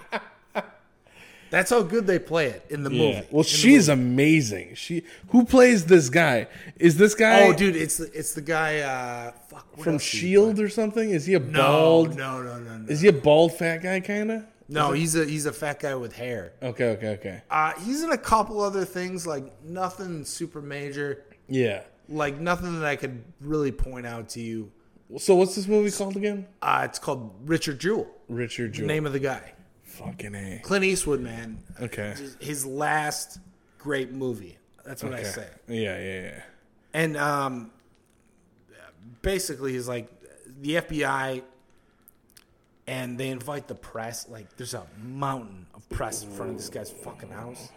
That's 1.51 1.71
how 1.71 1.83
good 1.83 2.07
they 2.07 2.19
play 2.19 2.47
it 2.49 2.67
in 2.69 2.83
the 2.83 2.91
yeah. 2.91 3.07
movie. 3.17 3.27
Well, 3.31 3.41
In 3.41 3.47
she's 3.47 3.89
movie. 3.89 4.03
amazing. 4.03 4.75
She 4.75 5.05
who 5.31 5.45
plays 5.45 5.87
this 5.87 6.11
guy? 6.11 6.47
Is 6.77 6.99
this 6.99 7.15
guy 7.15 7.49
Oh, 7.49 7.53
dude, 7.55 7.75
it's 7.75 7.97
the 7.97 8.11
it's 8.13 8.35
the 8.35 8.43
guy. 8.43 8.81
Uh, 8.81 9.33
fuck, 9.49 9.79
from 9.79 9.95
else 9.95 10.11
did 10.11 10.19
he 10.19 10.21
Shield 10.21 10.61
or 10.61 10.69
something? 10.69 11.11
Is 11.11 11.25
he 11.27 11.35
a 11.35 11.41
play? 11.41 11.53
bald? 11.53 12.17
No, 12.17 12.43
no, 12.43 12.59
no, 12.59 12.59
no, 12.61 12.79
no. 12.79 12.89
Is 12.89 13.01
he 13.01 13.09
a 13.09 13.13
bald 13.13 13.55
fat 13.55 13.79
guy 13.79 14.01
kind 14.01 14.31
of? 14.31 14.45
No, 14.69 14.93
he's 14.93 15.15
a 15.17 15.25
he's 15.25 15.47
a 15.47 15.53
fat 15.53 15.81
guy 15.81 15.95
with 15.95 16.15
hair. 16.15 16.53
Okay, 16.63 16.91
okay, 16.91 17.09
okay. 17.11 17.43
Uh, 17.51 17.73
he's 17.81 18.03
in 18.03 18.11
a 18.11 18.19
couple 18.19 18.61
other 18.61 18.85
things, 18.85 19.27
like 19.27 19.63
nothing 19.65 20.25
super 20.25 20.61
major, 20.61 21.25
Yeah. 21.49 21.83
like 22.09 22.39
nothing 22.39 22.75
that 22.79 22.85
I 22.87 22.97
could 22.97 23.23
really 23.41 23.73
point 23.73 24.07
out 24.07 24.29
to 24.31 24.41
you. 24.41 24.71
So 25.17 25.35
what's 25.37 25.55
this 25.55 25.67
movie 25.67 25.91
called 25.91 26.17
again? 26.17 26.47
Uh, 26.61 26.83
it's 26.85 26.99
called 26.99 27.35
Richard 27.49 27.79
Jewell. 27.79 28.09
Richard 28.29 28.73
Jewell. 28.75 28.89
Name 28.89 29.07
of 29.07 29.15
the 29.15 29.19
guy, 29.19 29.55
Fucking 29.85 30.35
a. 30.35 30.61
Clint 30.63 30.85
Eastwood, 30.85 31.21
man. 31.21 31.59
Okay. 31.81 32.15
His 32.39 32.67
last 32.67 33.39
great 33.79 34.13
movie. 34.13 34.59
That's 34.85 35.03
what 35.03 35.15
I 35.15 35.21
Okay. 35.21 35.29
say. 35.29 35.49
Yeah, 35.69 35.99
yeah, 35.99 36.21
yeah. 36.23 36.43
And 36.93 37.17
um, 37.17 37.71
basically, 39.23 39.73
he's 39.73 39.89
like 39.89 40.09
the 40.61 40.75
FBI, 40.77 41.43
and 42.89 43.19
they 43.19 43.29
invite 43.29 43.69
the 43.69 43.75
press. 43.75 44.29
Like, 44.29 44.57
there's 44.57 44.75
a 44.75 44.85
mountain 45.05 45.67
of 45.75 45.89
press 45.91 46.23
in 46.25 46.31
front 46.31 46.51
of 46.53 46.57
this 46.57 46.69
guy's 46.71 46.91
fucking 46.91 47.31
house, 47.31 47.69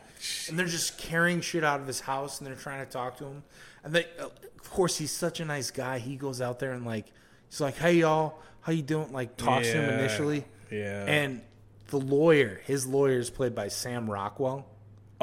and 0.49 0.57
they're 0.57 0.65
just 0.65 0.97
carrying 0.97 1.41
shit 1.41 1.63
out 1.63 1.79
of 1.81 1.87
his 1.87 1.99
house, 1.99 2.39
and 2.39 2.47
they're 2.47 2.55
trying 2.55 2.83
to 2.85 2.91
talk 2.91 3.17
to 3.17 3.25
him. 3.25 3.43
And 3.83 3.93
they, 3.93 4.05
uh, 4.19 4.25
of 4.59 4.69
course, 4.71 4.97
he's 4.97 5.11
such 5.11 5.39
a 5.39 5.45
nice 5.45 5.69
guy. 5.71 5.99
He 5.99 6.15
goes 6.15 6.39
out 6.41 6.59
there 6.59 6.71
and 6.71 6.85
like, 6.85 7.05
he's 7.49 7.59
like, 7.61 7.75
"Hey, 7.77 7.95
y'all, 7.95 8.39
how 8.61 8.71
you 8.71 8.83
doing?" 8.83 9.11
Like, 9.11 9.37
talks 9.37 9.67
to 9.67 9.73
him 9.81 9.99
initially, 9.99 10.45
Yeah. 10.71 11.05
and 11.07 11.41
the 11.87 11.97
lawyer, 11.99 12.61
his 12.65 12.85
lawyer 12.87 13.19
is 13.19 13.29
played 13.29 13.53
by 13.53 13.67
Sam 13.67 14.09
Rockwell. 14.09 14.65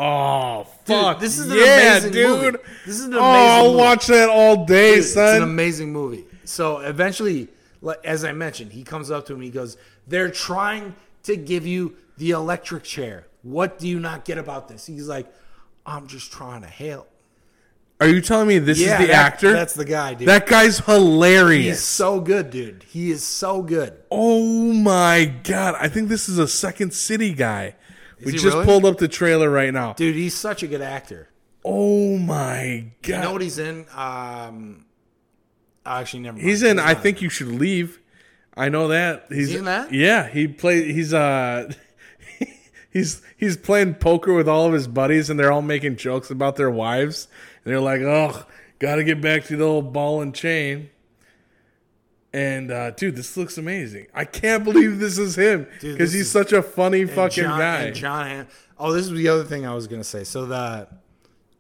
Oh 0.01 0.65
Dude, 0.85 0.97
fuck! 0.97 1.19
this 1.21 1.39
is 1.39 1.51
an 1.51 1.57
yeah, 1.59 1.91
amazing 1.97 2.13
dude. 2.13 2.29
movie. 2.55 2.59
This 2.87 2.95
is 3.01 3.05
an 3.07 3.13
amazing. 3.15 3.25
oh, 3.25 3.27
I'll 3.27 3.65
movie. 3.71 3.77
watch 3.79 4.07
that 4.09 4.29
all 4.29 4.65
day, 4.65 4.91
Dude, 4.91 4.99
it's 5.05 5.17
an 5.17 5.43
amazing 5.43 5.93
movie. 5.93 6.25
So 6.45 6.79
eventually, 6.79 7.49
as 8.05 8.25
I 8.25 8.33
mentioned, 8.33 8.73
he 8.73 8.83
comes 8.83 9.11
up 9.11 9.27
to 9.27 9.35
him. 9.35 9.41
He 9.41 9.51
goes, 9.51 9.77
"They're 10.07 10.31
trying 10.31 10.95
to 11.25 11.37
give 11.37 11.67
you 11.67 11.95
the 12.17 12.31
electric 12.31 12.85
chair. 12.85 13.27
What 13.43 13.79
do 13.79 13.87
you 13.89 14.01
not 14.01 14.25
get 14.25 14.39
about 14.39 14.69
this?" 14.69 14.87
He's 14.87 15.09
like, 15.09 15.27
"I'm 15.87 16.07
just 16.07 16.33
trying 16.33 16.63
to 16.63 16.69
help." 16.69 17.09
Are 18.01 18.07
you 18.09 18.21
telling 18.21 18.47
me 18.47 18.61
this 18.61 18.79
Yeah, 18.79 18.95
is 18.95 19.01
the 19.01 19.07
that- 19.13 19.27
actor? 19.33 19.53
That's 19.53 19.75
the 19.75 19.85
guy, 19.85 20.15
dude. 20.15 20.29
that 20.29 20.47
guy's 20.47 20.79
hilarious. 20.79 21.79
He's 21.79 21.85
so 21.85 22.21
good, 22.21 22.51
dude. 22.51 22.85
He 22.89 23.11
is 23.11 23.25
so 23.25 23.61
good. 23.63 23.95
Oh 24.11 24.73
my 24.73 25.25
god! 25.43 25.75
I 25.81 25.89
think 25.89 26.09
this 26.09 26.29
is 26.29 26.39
a 26.39 26.47
Second 26.47 26.95
City 26.95 27.33
guy. 27.33 27.75
we 28.25 28.33
he 28.33 28.39
just 28.39 28.55
really? 28.55 28.65
pulled 28.65 28.85
up 28.85 28.99
the 28.99 29.09
trailer 29.09 29.51
right 29.51 29.73
now. 29.73 29.95
Dude, 29.95 30.15
he's 30.15 30.35
such 30.37 30.63
a 30.63 30.67
good 30.69 30.81
actor. 30.81 31.29
Oh 31.65 32.19
my 32.19 32.85
god! 33.03 33.17
You 33.17 33.23
know 33.23 33.33
what 33.33 33.43
he's 33.43 33.59
in? 33.59 33.87
Um, 33.97 34.85
actually, 35.89 36.21
never. 36.21 36.39
He's 36.39 36.63
in. 36.63 36.79
I 36.79 36.95
think 36.95 37.23
you 37.23 37.29
should 37.29 37.49
leave. 37.49 38.01
I 38.57 38.69
know 38.69 38.89
that. 38.89 39.27
He's 39.31 39.51
he 39.51 39.57
in 39.57 39.65
that? 39.67 39.93
Yeah, 39.93 40.29
he 40.29 40.49
play. 40.49 40.93
He's 40.93 41.13
uh. 41.15 41.73
He's 42.91 43.21
he's 43.37 43.57
playing 43.59 43.97
poker 43.97 44.33
with 44.33 44.49
all 44.49 44.67
of 44.67 44.73
his 44.73 44.89
buddies, 44.89 45.29
and 45.29 45.39
they're 45.39 45.53
all 45.53 45.61
making 45.63 45.97
jokes 45.97 46.31
about 46.31 46.57
their 46.57 46.71
wives. 46.71 47.29
And 47.65 47.71
they're 47.73 47.81
like, 47.81 48.01
"Oh, 48.01 48.47
got 48.79 48.97
to 48.97 49.05
get 49.05 49.21
back 49.21 49.45
to 49.45 49.57
the 49.57 49.65
old 49.65 49.93
ball 49.93 50.23
and 50.23 50.35
chain." 50.35 50.89
And 52.33 52.71
uh, 52.71 52.91
dude, 52.93 53.15
this 53.15 53.37
looks 53.37 53.59
amazing. 53.59 54.07
I 54.15 54.25
can't 54.25 54.65
believe 54.65 55.01
this 55.01 55.19
is 55.19 55.37
him 55.37 55.67
because 55.81 56.13
he's 56.13 56.23
is- 56.23 56.31
such 56.31 56.53
a 56.53 56.63
funny 56.63 57.05
fucking 57.05 57.45
John, 57.45 57.59
guy. 57.59 57.81
And 57.83 57.95
John 57.95 58.47
Oh, 58.79 58.93
this 58.93 59.07
is 59.07 59.13
the 59.13 59.29
other 59.29 59.45
thing 59.45 59.67
I 59.67 59.75
was 59.75 59.87
gonna 59.87 60.03
say. 60.03 60.25
So 60.25 60.47
the 60.47 60.89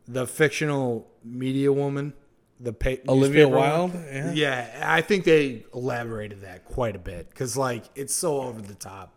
the 0.07 0.27
fictional 0.27 1.09
media 1.23 1.73
woman, 1.73 2.15
the 2.61 2.73
pa- 2.73 2.97
Olivia 3.09 3.47
Wilde? 3.49 3.93
Yeah. 3.95 4.33
yeah, 4.33 4.85
I 4.85 5.01
think 5.01 5.25
they 5.25 5.65
elaborated 5.75 6.41
that 6.43 6.65
quite 6.65 6.97
a 6.97 6.99
bit 6.99 7.29
because 7.31 7.57
like 7.57 7.85
it's 7.95 8.15
so 8.15 8.41
over 8.43 8.61
the 8.61 8.75
top 8.75 9.13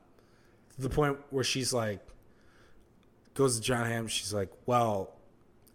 to 0.76 0.82
the 0.82 0.90
point 0.90 1.18
where 1.32 1.44
she's 1.44 1.74
like 1.74 2.00
goes 3.34 3.56
to 3.58 3.62
Jon 3.62 3.86
Hamm. 3.88 4.08
She's 4.08 4.34
like, 4.34 4.50
"Well, 4.66 5.14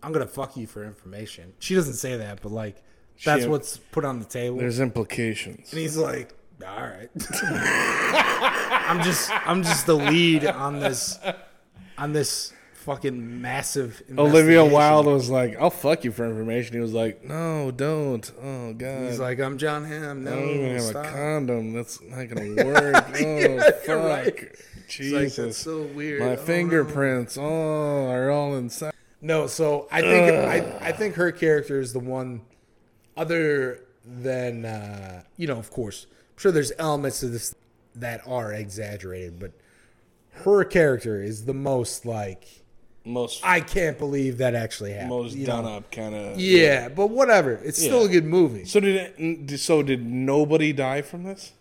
I'm 0.02 0.12
gonna 0.12 0.26
fuck 0.26 0.56
you 0.56 0.66
for 0.66 0.84
information." 0.84 1.52
She 1.58 1.74
doesn't 1.74 1.94
say 1.94 2.16
that, 2.16 2.40
but 2.42 2.52
like 2.52 2.76
that's 3.24 3.42
She- 3.44 3.48
what's 3.48 3.78
put 3.78 4.04
on 4.04 4.18
the 4.18 4.24
table. 4.26 4.58
There's 4.58 4.78
implications. 4.80 5.72
And 5.72 5.80
he's 5.80 5.96
like, 5.96 6.34
"All 6.64 6.82
right, 6.82 7.08
I'm 8.88 9.02
just 9.02 9.30
I'm 9.46 9.62
just 9.62 9.86
the 9.86 9.96
lead 9.96 10.44
on 10.46 10.78
this 10.80 11.18
on 11.98 12.12
this 12.12 12.52
fucking 12.86 13.40
massive." 13.42 14.02
Olivia. 14.16 14.64
Wilde 14.64 15.06
was 15.06 15.28
like, 15.28 15.56
"I'll 15.60 15.68
fuck 15.70 16.04
you 16.04 16.12
for 16.12 16.24
information." 16.24 16.74
He 16.74 16.80
was 16.80 16.94
like, 16.94 17.22
"No, 17.24 17.70
don't." 17.70 18.30
Oh 18.42 18.72
god. 18.72 19.10
He's 19.10 19.20
like, 19.20 19.38
"I'm 19.40 19.58
Jon 19.58 19.84
Hamm. 19.84 20.24
No, 20.24 20.32
I 20.32 20.36
don't 20.36 20.48
even 20.48 20.72
have 20.72 20.82
stop." 20.82 21.04
a 21.06 21.10
condom. 21.10 21.72
That's 21.74 22.00
not 22.00 22.28
gonna 22.28 22.54
work. 22.64 23.06
Oh 23.16 23.38
you're 23.38 23.60
fuck. 23.60 23.88
right. 23.88 24.24
Like, 24.24 24.58
Jesus. 24.88 25.36
"That's 25.36 25.58
so 25.58 25.82
weird." 25.82 26.20
My 26.20 26.28
Oh, 26.30 26.36
fingerprints, 26.36 27.36
oh, 27.36 28.08
are 28.08 28.30
all 28.30 28.54
inside. 28.56 28.92
No, 29.20 29.46
so 29.48 29.88
I 29.90 30.00
think 30.02 30.32
I, 30.34 30.88
I 30.88 30.92
think 30.92 31.16
her 31.16 31.32
character 31.32 31.80
is 31.80 31.92
the 31.92 31.98
one, 31.98 32.42
other 33.16 33.80
than 34.04 34.64
uh, 34.64 35.22
you 35.36 35.46
know, 35.46 35.58
of 35.58 35.70
course, 35.70 36.06
I'm 36.10 36.38
sure 36.38 36.52
there's 36.52 36.72
elements 36.78 37.22
of 37.22 37.32
this 37.32 37.54
that 37.96 38.20
are 38.26 38.52
exaggerated, 38.52 39.38
but 39.40 39.52
her 40.44 40.64
character 40.64 41.22
is 41.22 41.46
the 41.46 41.54
most 41.54 42.04
like 42.04 42.62
Most 43.06 43.44
I 43.44 43.60
can't 43.60 43.96
believe 43.96 44.38
that 44.38 44.56
actually 44.56 44.92
happened. 44.92 45.10
most 45.10 45.44
done 45.44 45.64
know? 45.64 45.76
up 45.76 45.92
kind 45.92 46.12
of. 46.12 46.40
Yeah, 46.40 46.88
but 46.88 47.06
whatever. 47.06 47.52
It's 47.52 47.78
still 47.80 48.04
a 48.04 48.08
good 48.08 48.24
movie. 48.24 48.64
So 48.64 48.80
did 48.80 49.14
it, 49.16 49.60
so 49.60 49.82
did 49.82 50.04
nobody 50.04 50.72
die 50.72 51.02
from 51.02 51.22
this? 51.22 51.52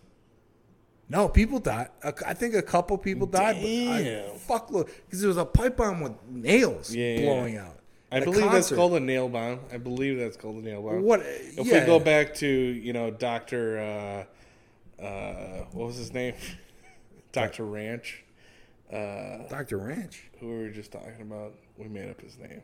No, 1.08 1.30
people 1.30 1.60
died. 1.60 1.90
I 2.04 2.34
think 2.34 2.56
a 2.56 2.64
couple 2.64 2.98
people 2.98 3.28
died, 3.28 3.58
but 3.62 3.68
I, 3.68 4.04
Damn. 4.04 4.36
fuck 4.38 4.72
look 4.72 4.90
because 5.06 5.24
it 5.24 5.28
was 5.28 5.38
a 5.38 5.46
pipe 5.46 5.78
bomb 5.78 6.02
with 6.02 6.14
nails 6.28 6.94
Yeah, 6.94 7.14
yeah. 7.14 7.22
blowing 7.22 7.58
out. 7.58 7.78
I 8.12 8.22
believe 8.22 8.52
that's 8.52 8.72
called 8.72 8.94
a 8.94 9.00
nail 9.00 9.30
bomb. 9.30 9.60
I 9.72 9.78
believe 9.78 10.18
that's 10.18 10.38
called 10.38 10.56
a 10.56 10.62
nail 10.62 10.82
bomb. 10.82 11.04
What? 11.04 11.20
If 11.22 11.68
yeah. 11.68 11.82
we 11.82 11.86
go 11.86 12.00
back 12.00 12.34
to 12.36 12.48
you 12.48 12.92
know 12.92 13.12
Doctor, 13.12 14.25
uh, 15.00 15.04
uh, 15.04 15.66
what 15.74 15.88
was 15.88 15.98
his 15.98 16.12
name? 16.12 16.34
Doctor 17.32 17.66
Ranch, 17.66 18.24
uh, 18.92 19.48
Dr. 19.50 19.77
Ranch. 19.77 20.24
who 20.39 20.48
we 20.48 20.58
were 20.63 20.70
just 20.70 20.92
talking 20.92 21.22
about. 21.22 21.54
We 21.77 21.88
made 21.88 22.10
up 22.10 22.22
his 22.22 22.38
name. 22.38 22.62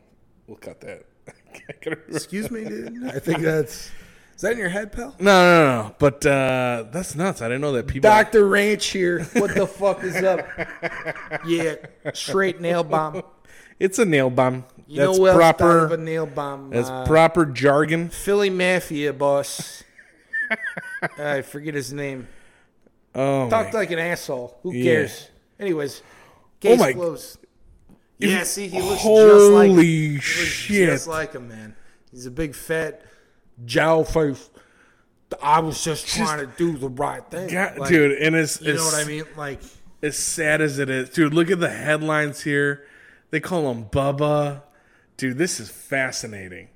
We'll 0.47 0.57
cut 0.57 0.81
that. 0.81 1.05
I 1.27 1.73
gotta 1.83 1.89
remember. 1.97 2.15
Excuse 2.15 2.49
me, 2.51 2.63
dude. 2.63 3.05
I 3.07 3.19
think 3.19 3.39
that's 3.39 3.91
Is 4.35 4.41
that 4.41 4.53
in 4.53 4.57
your 4.57 4.69
head, 4.69 4.91
pal? 4.91 5.15
No, 5.19 5.25
no, 5.25 5.83
no. 5.83 5.95
But 5.99 6.25
uh, 6.25 6.85
that's 6.91 7.15
nuts. 7.15 7.41
I 7.41 7.45
didn't 7.47 7.61
know 7.61 7.73
that 7.73 7.87
people. 7.87 8.09
Dr. 8.09 8.47
Ranch 8.47 8.85
here. 8.87 9.23
What 9.33 9.53
the 9.55 9.67
fuck 9.67 10.03
is 10.03 10.15
up? 10.17 10.47
Yeah, 11.47 11.75
straight 12.13 12.59
nail 12.61 12.83
bomb. 12.83 13.23
It's 13.79 13.97
a 13.99 14.05
nail 14.05 14.29
bomb. 14.29 14.65
You 14.87 14.97
that's 15.05 15.17
know 15.17 15.21
what 15.23 15.35
proper. 15.35 15.85
of 15.85 15.91
a 15.93 15.97
nail 15.97 16.25
bomb? 16.27 16.69
That's 16.69 16.89
Uh, 16.89 17.05
proper 17.05 17.45
jargon. 17.45 18.09
Philly 18.09 18.49
Mafia 18.49 19.13
boss. 19.13 19.83
I 21.17 21.41
forget 21.41 21.73
his 21.73 21.91
name. 21.93 22.27
Oh, 23.15 23.49
Talked 23.49 23.73
my. 23.73 23.79
like 23.79 23.91
an 23.91 23.99
asshole. 23.99 24.57
Who 24.63 24.73
Yeah. 24.73 24.83
cares? 24.83 25.29
Anyways, 25.61 26.01
oh 26.03 26.45
case 26.59 26.79
my- 26.79 26.93
closed. 26.93 27.37
Yeah, 28.17 28.43
see, 28.43 28.67
he 28.67 28.79
looks 28.79 29.01
just 29.01 29.51
like 29.51 29.69
holy 29.71 29.85
he 29.85 30.13
looks 30.13 30.25
shit! 30.25 30.89
just 30.89 31.07
like 31.07 31.33
him, 31.33 31.47
man. 31.47 31.75
He's 32.11 32.27
a 32.27 32.31
big 32.31 32.53
fat 32.53 33.01
jowl 33.65 34.03
face. 34.03 34.49
I 35.41 35.59
was 35.61 35.83
just 35.83 36.07
trying 36.07 36.39
to 36.39 36.53
do 36.57 36.77
the 36.77 36.89
right 36.89 37.23
thing, 37.31 37.49
God, 37.49 37.77
Like, 37.79 37.89
dude, 37.89 38.17
and 38.19 38.35
as 38.35 38.61
You 38.61 38.73
know 38.73 38.83
what 38.83 38.95
I 38.95 39.05
mean? 39.07 39.23
Like, 39.37 39.59
as 40.03 40.17
sad 40.17 40.61
as 40.61 40.77
it 40.77 40.89
is, 40.89 41.09
dude. 41.09 41.33
Look 41.33 41.49
at 41.49 41.59
the 41.59 41.69
headlines 41.69 42.41
here. 42.41 42.85
They 43.31 43.39
call 43.39 43.71
him 43.71 43.85
Bubba. 43.85 44.63
Dude, 45.17 45.37
this 45.37 45.59
is 45.59 45.69
fascinating. 45.69 46.67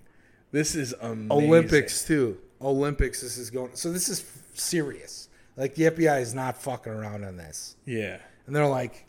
This 0.51 0.73
is 0.73 0.93
amazing. 1.01 1.31
Olympics 1.31 2.05
too. 2.05 2.37
Olympics. 2.61 3.21
This 3.21 3.37
is 3.37 3.49
going. 3.49 3.71
So 3.75 3.91
this 3.91 4.09
is 4.09 4.25
serious. 4.53 5.27
Like 5.57 5.75
the 5.75 5.83
FBI 5.83 6.21
is 6.21 6.33
not 6.33 6.57
fucking 6.61 6.91
around 6.91 7.23
on 7.23 7.37
this, 7.37 7.75
Yeah. 7.85 8.17
And 8.47 8.55
they're 8.55 8.67
like, 8.67 9.05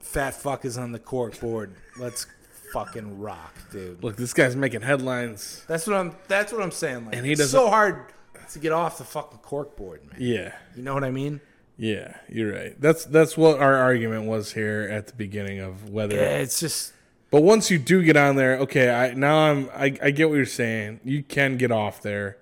"Fat 0.00 0.34
fuck 0.34 0.64
is 0.64 0.76
on 0.78 0.92
the 0.92 0.98
cork 0.98 1.38
board. 1.40 1.74
Let's 1.98 2.26
fucking 2.72 3.18
rock, 3.20 3.54
dude." 3.72 4.02
Look, 4.02 4.16
this 4.16 4.32
guy's 4.32 4.56
making 4.56 4.82
headlines. 4.82 5.64
That's 5.66 5.86
what 5.86 5.96
I'm. 5.96 6.14
That's 6.28 6.52
what 6.52 6.62
I'm 6.62 6.70
saying. 6.70 7.06
Like, 7.06 7.16
And 7.16 7.26
he 7.26 7.32
it's 7.32 7.40
doesn't- 7.40 7.58
so 7.58 7.68
hard 7.68 8.12
to 8.52 8.58
get 8.58 8.72
off 8.72 8.98
the 8.98 9.04
fucking 9.04 9.38
cork 9.38 9.76
board, 9.76 10.02
man. 10.10 10.20
Yeah. 10.20 10.54
You 10.76 10.82
know 10.82 10.94
what 10.94 11.04
I 11.04 11.10
mean? 11.10 11.40
Yeah, 11.76 12.14
you're 12.28 12.52
right. 12.52 12.80
That's 12.80 13.04
that's 13.04 13.36
what 13.36 13.58
our 13.58 13.74
argument 13.74 14.26
was 14.26 14.52
here 14.52 14.86
at 14.90 15.08
the 15.08 15.12
beginning 15.14 15.58
of 15.60 15.88
whether. 15.90 16.14
Yeah, 16.14 16.36
it's 16.38 16.60
just 16.60 16.92
But 17.32 17.40
once 17.42 17.68
you 17.68 17.78
do 17.80 18.04
get 18.04 18.16
on 18.16 18.36
there, 18.36 18.58
okay, 18.58 18.90
I 18.90 19.14
now 19.14 19.50
I'm 19.50 19.68
I, 19.74 19.96
I 20.00 20.10
get 20.12 20.28
what 20.28 20.36
you're 20.36 20.46
saying. 20.46 21.00
You 21.02 21.24
can 21.24 21.56
get 21.56 21.72
off 21.72 22.00
there. 22.00 22.36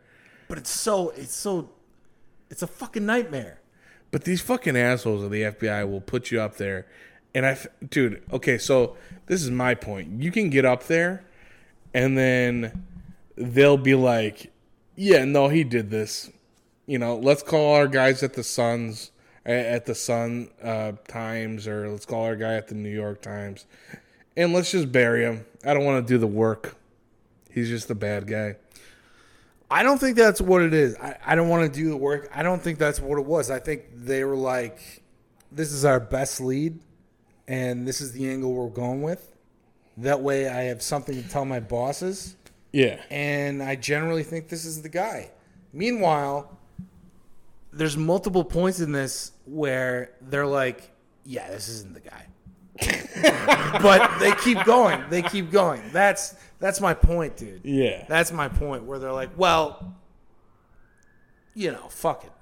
but 0.49 0.59
it's 0.59 0.69
so 0.71 1.11
it's 1.11 1.35
so 1.35 1.71
it's 2.50 2.62
a 2.62 2.67
fucking 2.67 3.07
nightmare. 3.07 3.61
But 4.12 4.25
these 4.25 4.40
fucking 4.40 4.76
assholes 4.76 5.25
of 5.25 5.33
the 5.33 5.42
FBI 5.42 5.90
will 5.90 6.00
put 6.00 6.31
you 6.31 6.40
up 6.40 6.57
there. 6.59 6.87
And 7.35 7.47
I, 7.47 7.59
dude, 7.88 8.23
okay, 8.31 8.59
so 8.59 8.97
this 9.26 9.42
is 9.42 9.50
my 9.50 9.75
point. 9.75 10.23
You 10.23 10.31
can 10.31 10.50
get 10.50 10.64
up 10.64 10.85
there 10.85 11.25
and 11.95 12.16
then 12.16 12.85
they'll 13.37 13.78
be 13.78 13.95
like, 13.95 14.52
yeah, 14.97 15.25
no, 15.25 15.49
he 15.49 15.64
did 15.64 15.90
this. 15.90 16.31
You 16.87 16.99
know, 16.99 17.16
let's 17.16 17.42
call 17.42 17.75
our 17.75 17.88
guys 17.88 18.23
at 18.23 18.35
the 18.35 18.42
Suns, 18.42 19.11
at 19.47 19.87
the 19.87 19.95
Sun 19.95 20.50
uh, 20.62 20.92
Times, 21.09 21.66
or 21.66 21.88
let's 21.88 22.04
call 22.04 22.25
our 22.25 22.37
guy 22.37 22.54
at 22.54 22.69
the 22.69 22.75
New 22.75 22.90
York 22.90 23.23
Times, 23.23 23.66
and 24.37 24.52
let's 24.52 24.71
just 24.71 24.92
bury 24.92 25.25
him. 25.25 25.47
I 25.64 25.75
don't 25.75 25.85
want 25.85 26.07
to 26.07 26.12
do 26.12 26.19
the 26.19 26.26
work. 26.26 26.76
He's 27.50 27.69
just 27.69 27.90
a 27.90 27.95
bad 27.95 28.26
guy. 28.26 28.57
I 29.73 29.83
don't 29.83 29.99
think 29.99 30.17
that's 30.17 30.41
what 30.41 30.62
it 30.62 30.75
is. 30.75 30.97
I, 30.97 31.17
I 31.26 31.35
don't 31.35 31.49
want 31.49 31.73
to 31.73 31.81
do 31.81 31.88
the 31.88 31.97
work. 31.97 32.31
I 32.35 32.43
don't 32.43 32.61
think 32.62 32.79
that's 32.79 33.00
what 33.00 33.19
it 33.19 33.25
was. 33.25 33.50
I 33.50 33.59
think 33.59 33.85
they 33.95 34.23
were 34.25 34.37
like, 34.37 35.02
this 35.50 35.73
is 35.73 35.85
our 35.85 35.99
best 35.99 36.41
lead, 36.41 36.79
and 37.49 37.88
this 37.88 38.00
is 38.00 38.12
the 38.12 38.29
angle 38.29 38.52
we're 38.52 38.69
going 38.69 39.02
with. 39.02 39.33
That 39.97 40.21
way, 40.21 40.49
I 40.49 40.62
have 40.64 40.83
something 40.83 41.21
to 41.23 41.29
tell 41.29 41.45
my 41.45 41.61
bosses, 41.61 42.37
Yeah. 42.73 43.00
and 43.11 43.62
I 43.62 43.76
generally 43.76 44.23
think 44.23 44.49
this 44.49 44.64
is 44.64 44.83
the 44.83 44.88
guy. 44.88 45.31
Meanwhile, 45.73 46.59
there's 47.73 47.97
multiple 47.97 48.45
points 48.45 48.81
in 48.81 48.93
this 48.93 49.33
where 49.47 50.12
they're 50.21 50.47
like, 50.47 50.91
yeah, 51.25 51.50
this 51.50 51.69
isn't 51.69 51.95
the 51.95 52.00
guy. 52.00 52.26
but 53.83 54.19
they 54.19 54.33
keep 54.33 54.62
going. 54.64 55.02
They 55.11 55.23
keep 55.23 55.51
going. 55.51 55.83
That's 55.92 56.35
that's 56.62 56.81
my 56.81 56.94
point, 56.94 57.37
dude. 57.37 57.61
Yeah. 57.64 58.07
That's 58.09 58.33
my 58.33 58.48
point 58.48 58.85
where 58.85 58.98
they're 58.98 59.12
like, 59.12 59.31
well, 59.37 59.94
you 61.55 61.70
know, 61.72 61.87
fuck 61.90 62.25
it. 62.25 62.33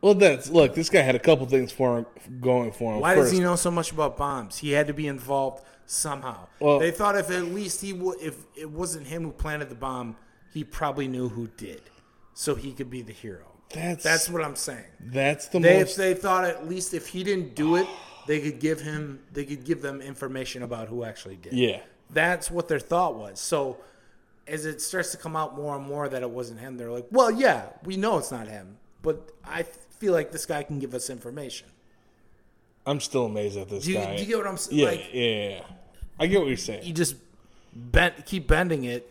Well, 0.00 0.14
that's 0.14 0.48
look. 0.50 0.74
This 0.74 0.88
guy 0.88 1.02
had 1.02 1.14
a 1.14 1.18
couple 1.18 1.46
things 1.46 1.70
for 1.70 1.98
him 1.98 2.06
going 2.40 2.72
for 2.72 2.94
him. 2.94 3.00
Why 3.00 3.14
First, 3.14 3.30
does 3.30 3.38
he 3.38 3.44
know 3.44 3.54
so 3.56 3.70
much 3.70 3.92
about 3.92 4.16
bombs? 4.16 4.58
He 4.58 4.72
had 4.72 4.86
to 4.86 4.94
be 4.94 5.06
involved 5.06 5.62
somehow. 5.86 6.48
Well- 6.58 6.78
they 6.78 6.90
thought 6.90 7.16
if 7.16 7.30
at 7.30 7.44
least 7.44 7.80
he 7.82 7.92
would, 7.92 8.18
if 8.20 8.36
it 8.56 8.70
wasn't 8.70 9.06
him 9.06 9.24
who 9.24 9.30
planted 9.30 9.68
the 9.68 9.74
bomb, 9.74 10.16
he 10.52 10.64
probably 10.64 11.06
knew 11.06 11.28
who 11.28 11.48
did, 11.56 11.82
so 12.34 12.54
he 12.54 12.72
could 12.72 12.88
be 12.90 13.02
the 13.02 13.12
hero. 13.12 13.44
That's 13.74 14.02
That's 14.02 14.28
what 14.28 14.42
I'm 14.42 14.56
saying. 14.56 14.84
that's 15.00 15.46
the 15.48 15.60
They 15.60 15.78
most. 15.80 15.96
they 15.96 16.14
thought 16.14 16.44
at 16.44 16.68
least 16.68 16.92
if 16.94 17.06
he 17.06 17.22
didn't 17.22 17.54
do 17.54 17.76
it, 17.76 17.86
they 18.26 18.40
could 18.40 18.58
give 18.58 18.80
him 18.80 19.20
they 19.32 19.44
could 19.44 19.64
give 19.64 19.80
them 19.82 20.00
information 20.00 20.62
about 20.62 20.88
who 20.88 21.04
actually 21.04 21.36
did. 21.36 21.52
yeah. 21.52 21.80
That's 22.12 22.50
what 22.50 22.68
their 22.68 22.80
thought 22.80 23.16
was. 23.16 23.40
So 23.40 23.78
as 24.46 24.66
it 24.66 24.80
starts 24.80 25.12
to 25.12 25.16
come 25.16 25.36
out 25.36 25.56
more 25.56 25.76
and 25.76 25.84
more 25.86 26.08
that 26.08 26.22
it 26.22 26.30
wasn't 26.30 26.60
him, 26.60 26.76
they're 26.76 26.90
like, 26.90 27.06
"Well, 27.10 27.30
yeah, 27.30 27.66
we 27.84 27.96
know 27.96 28.18
it's 28.18 28.32
not 28.32 28.48
him, 28.48 28.78
but 29.02 29.30
I 29.44 29.62
feel 29.62 30.12
like 30.12 30.32
this 30.32 30.46
guy 30.46 30.62
can 30.62 30.78
give 30.78 30.94
us 30.94 31.08
information." 31.10 31.68
I'm 32.86 32.98
still 33.00 33.26
amazed 33.26 33.56
at 33.58 33.68
this 33.68 33.84
Do 33.84 33.92
you, 33.92 33.98
guy. 33.98 34.16
do 34.16 34.22
you 34.22 34.28
get 34.28 34.38
what 34.38 34.46
I'm 34.46 34.56
saying? 34.56 34.78
yeah, 34.80 34.86
Like 34.86 35.08
yeah, 35.12 35.22
yeah, 35.22 35.48
yeah. 35.50 35.62
I 36.18 36.26
get 36.26 36.40
what 36.40 36.48
you're 36.48 36.56
saying. 36.56 36.82
you 36.84 36.92
just 36.94 37.14
bend, 37.74 38.14
keep 38.26 38.48
bending 38.48 38.84
it, 38.84 39.09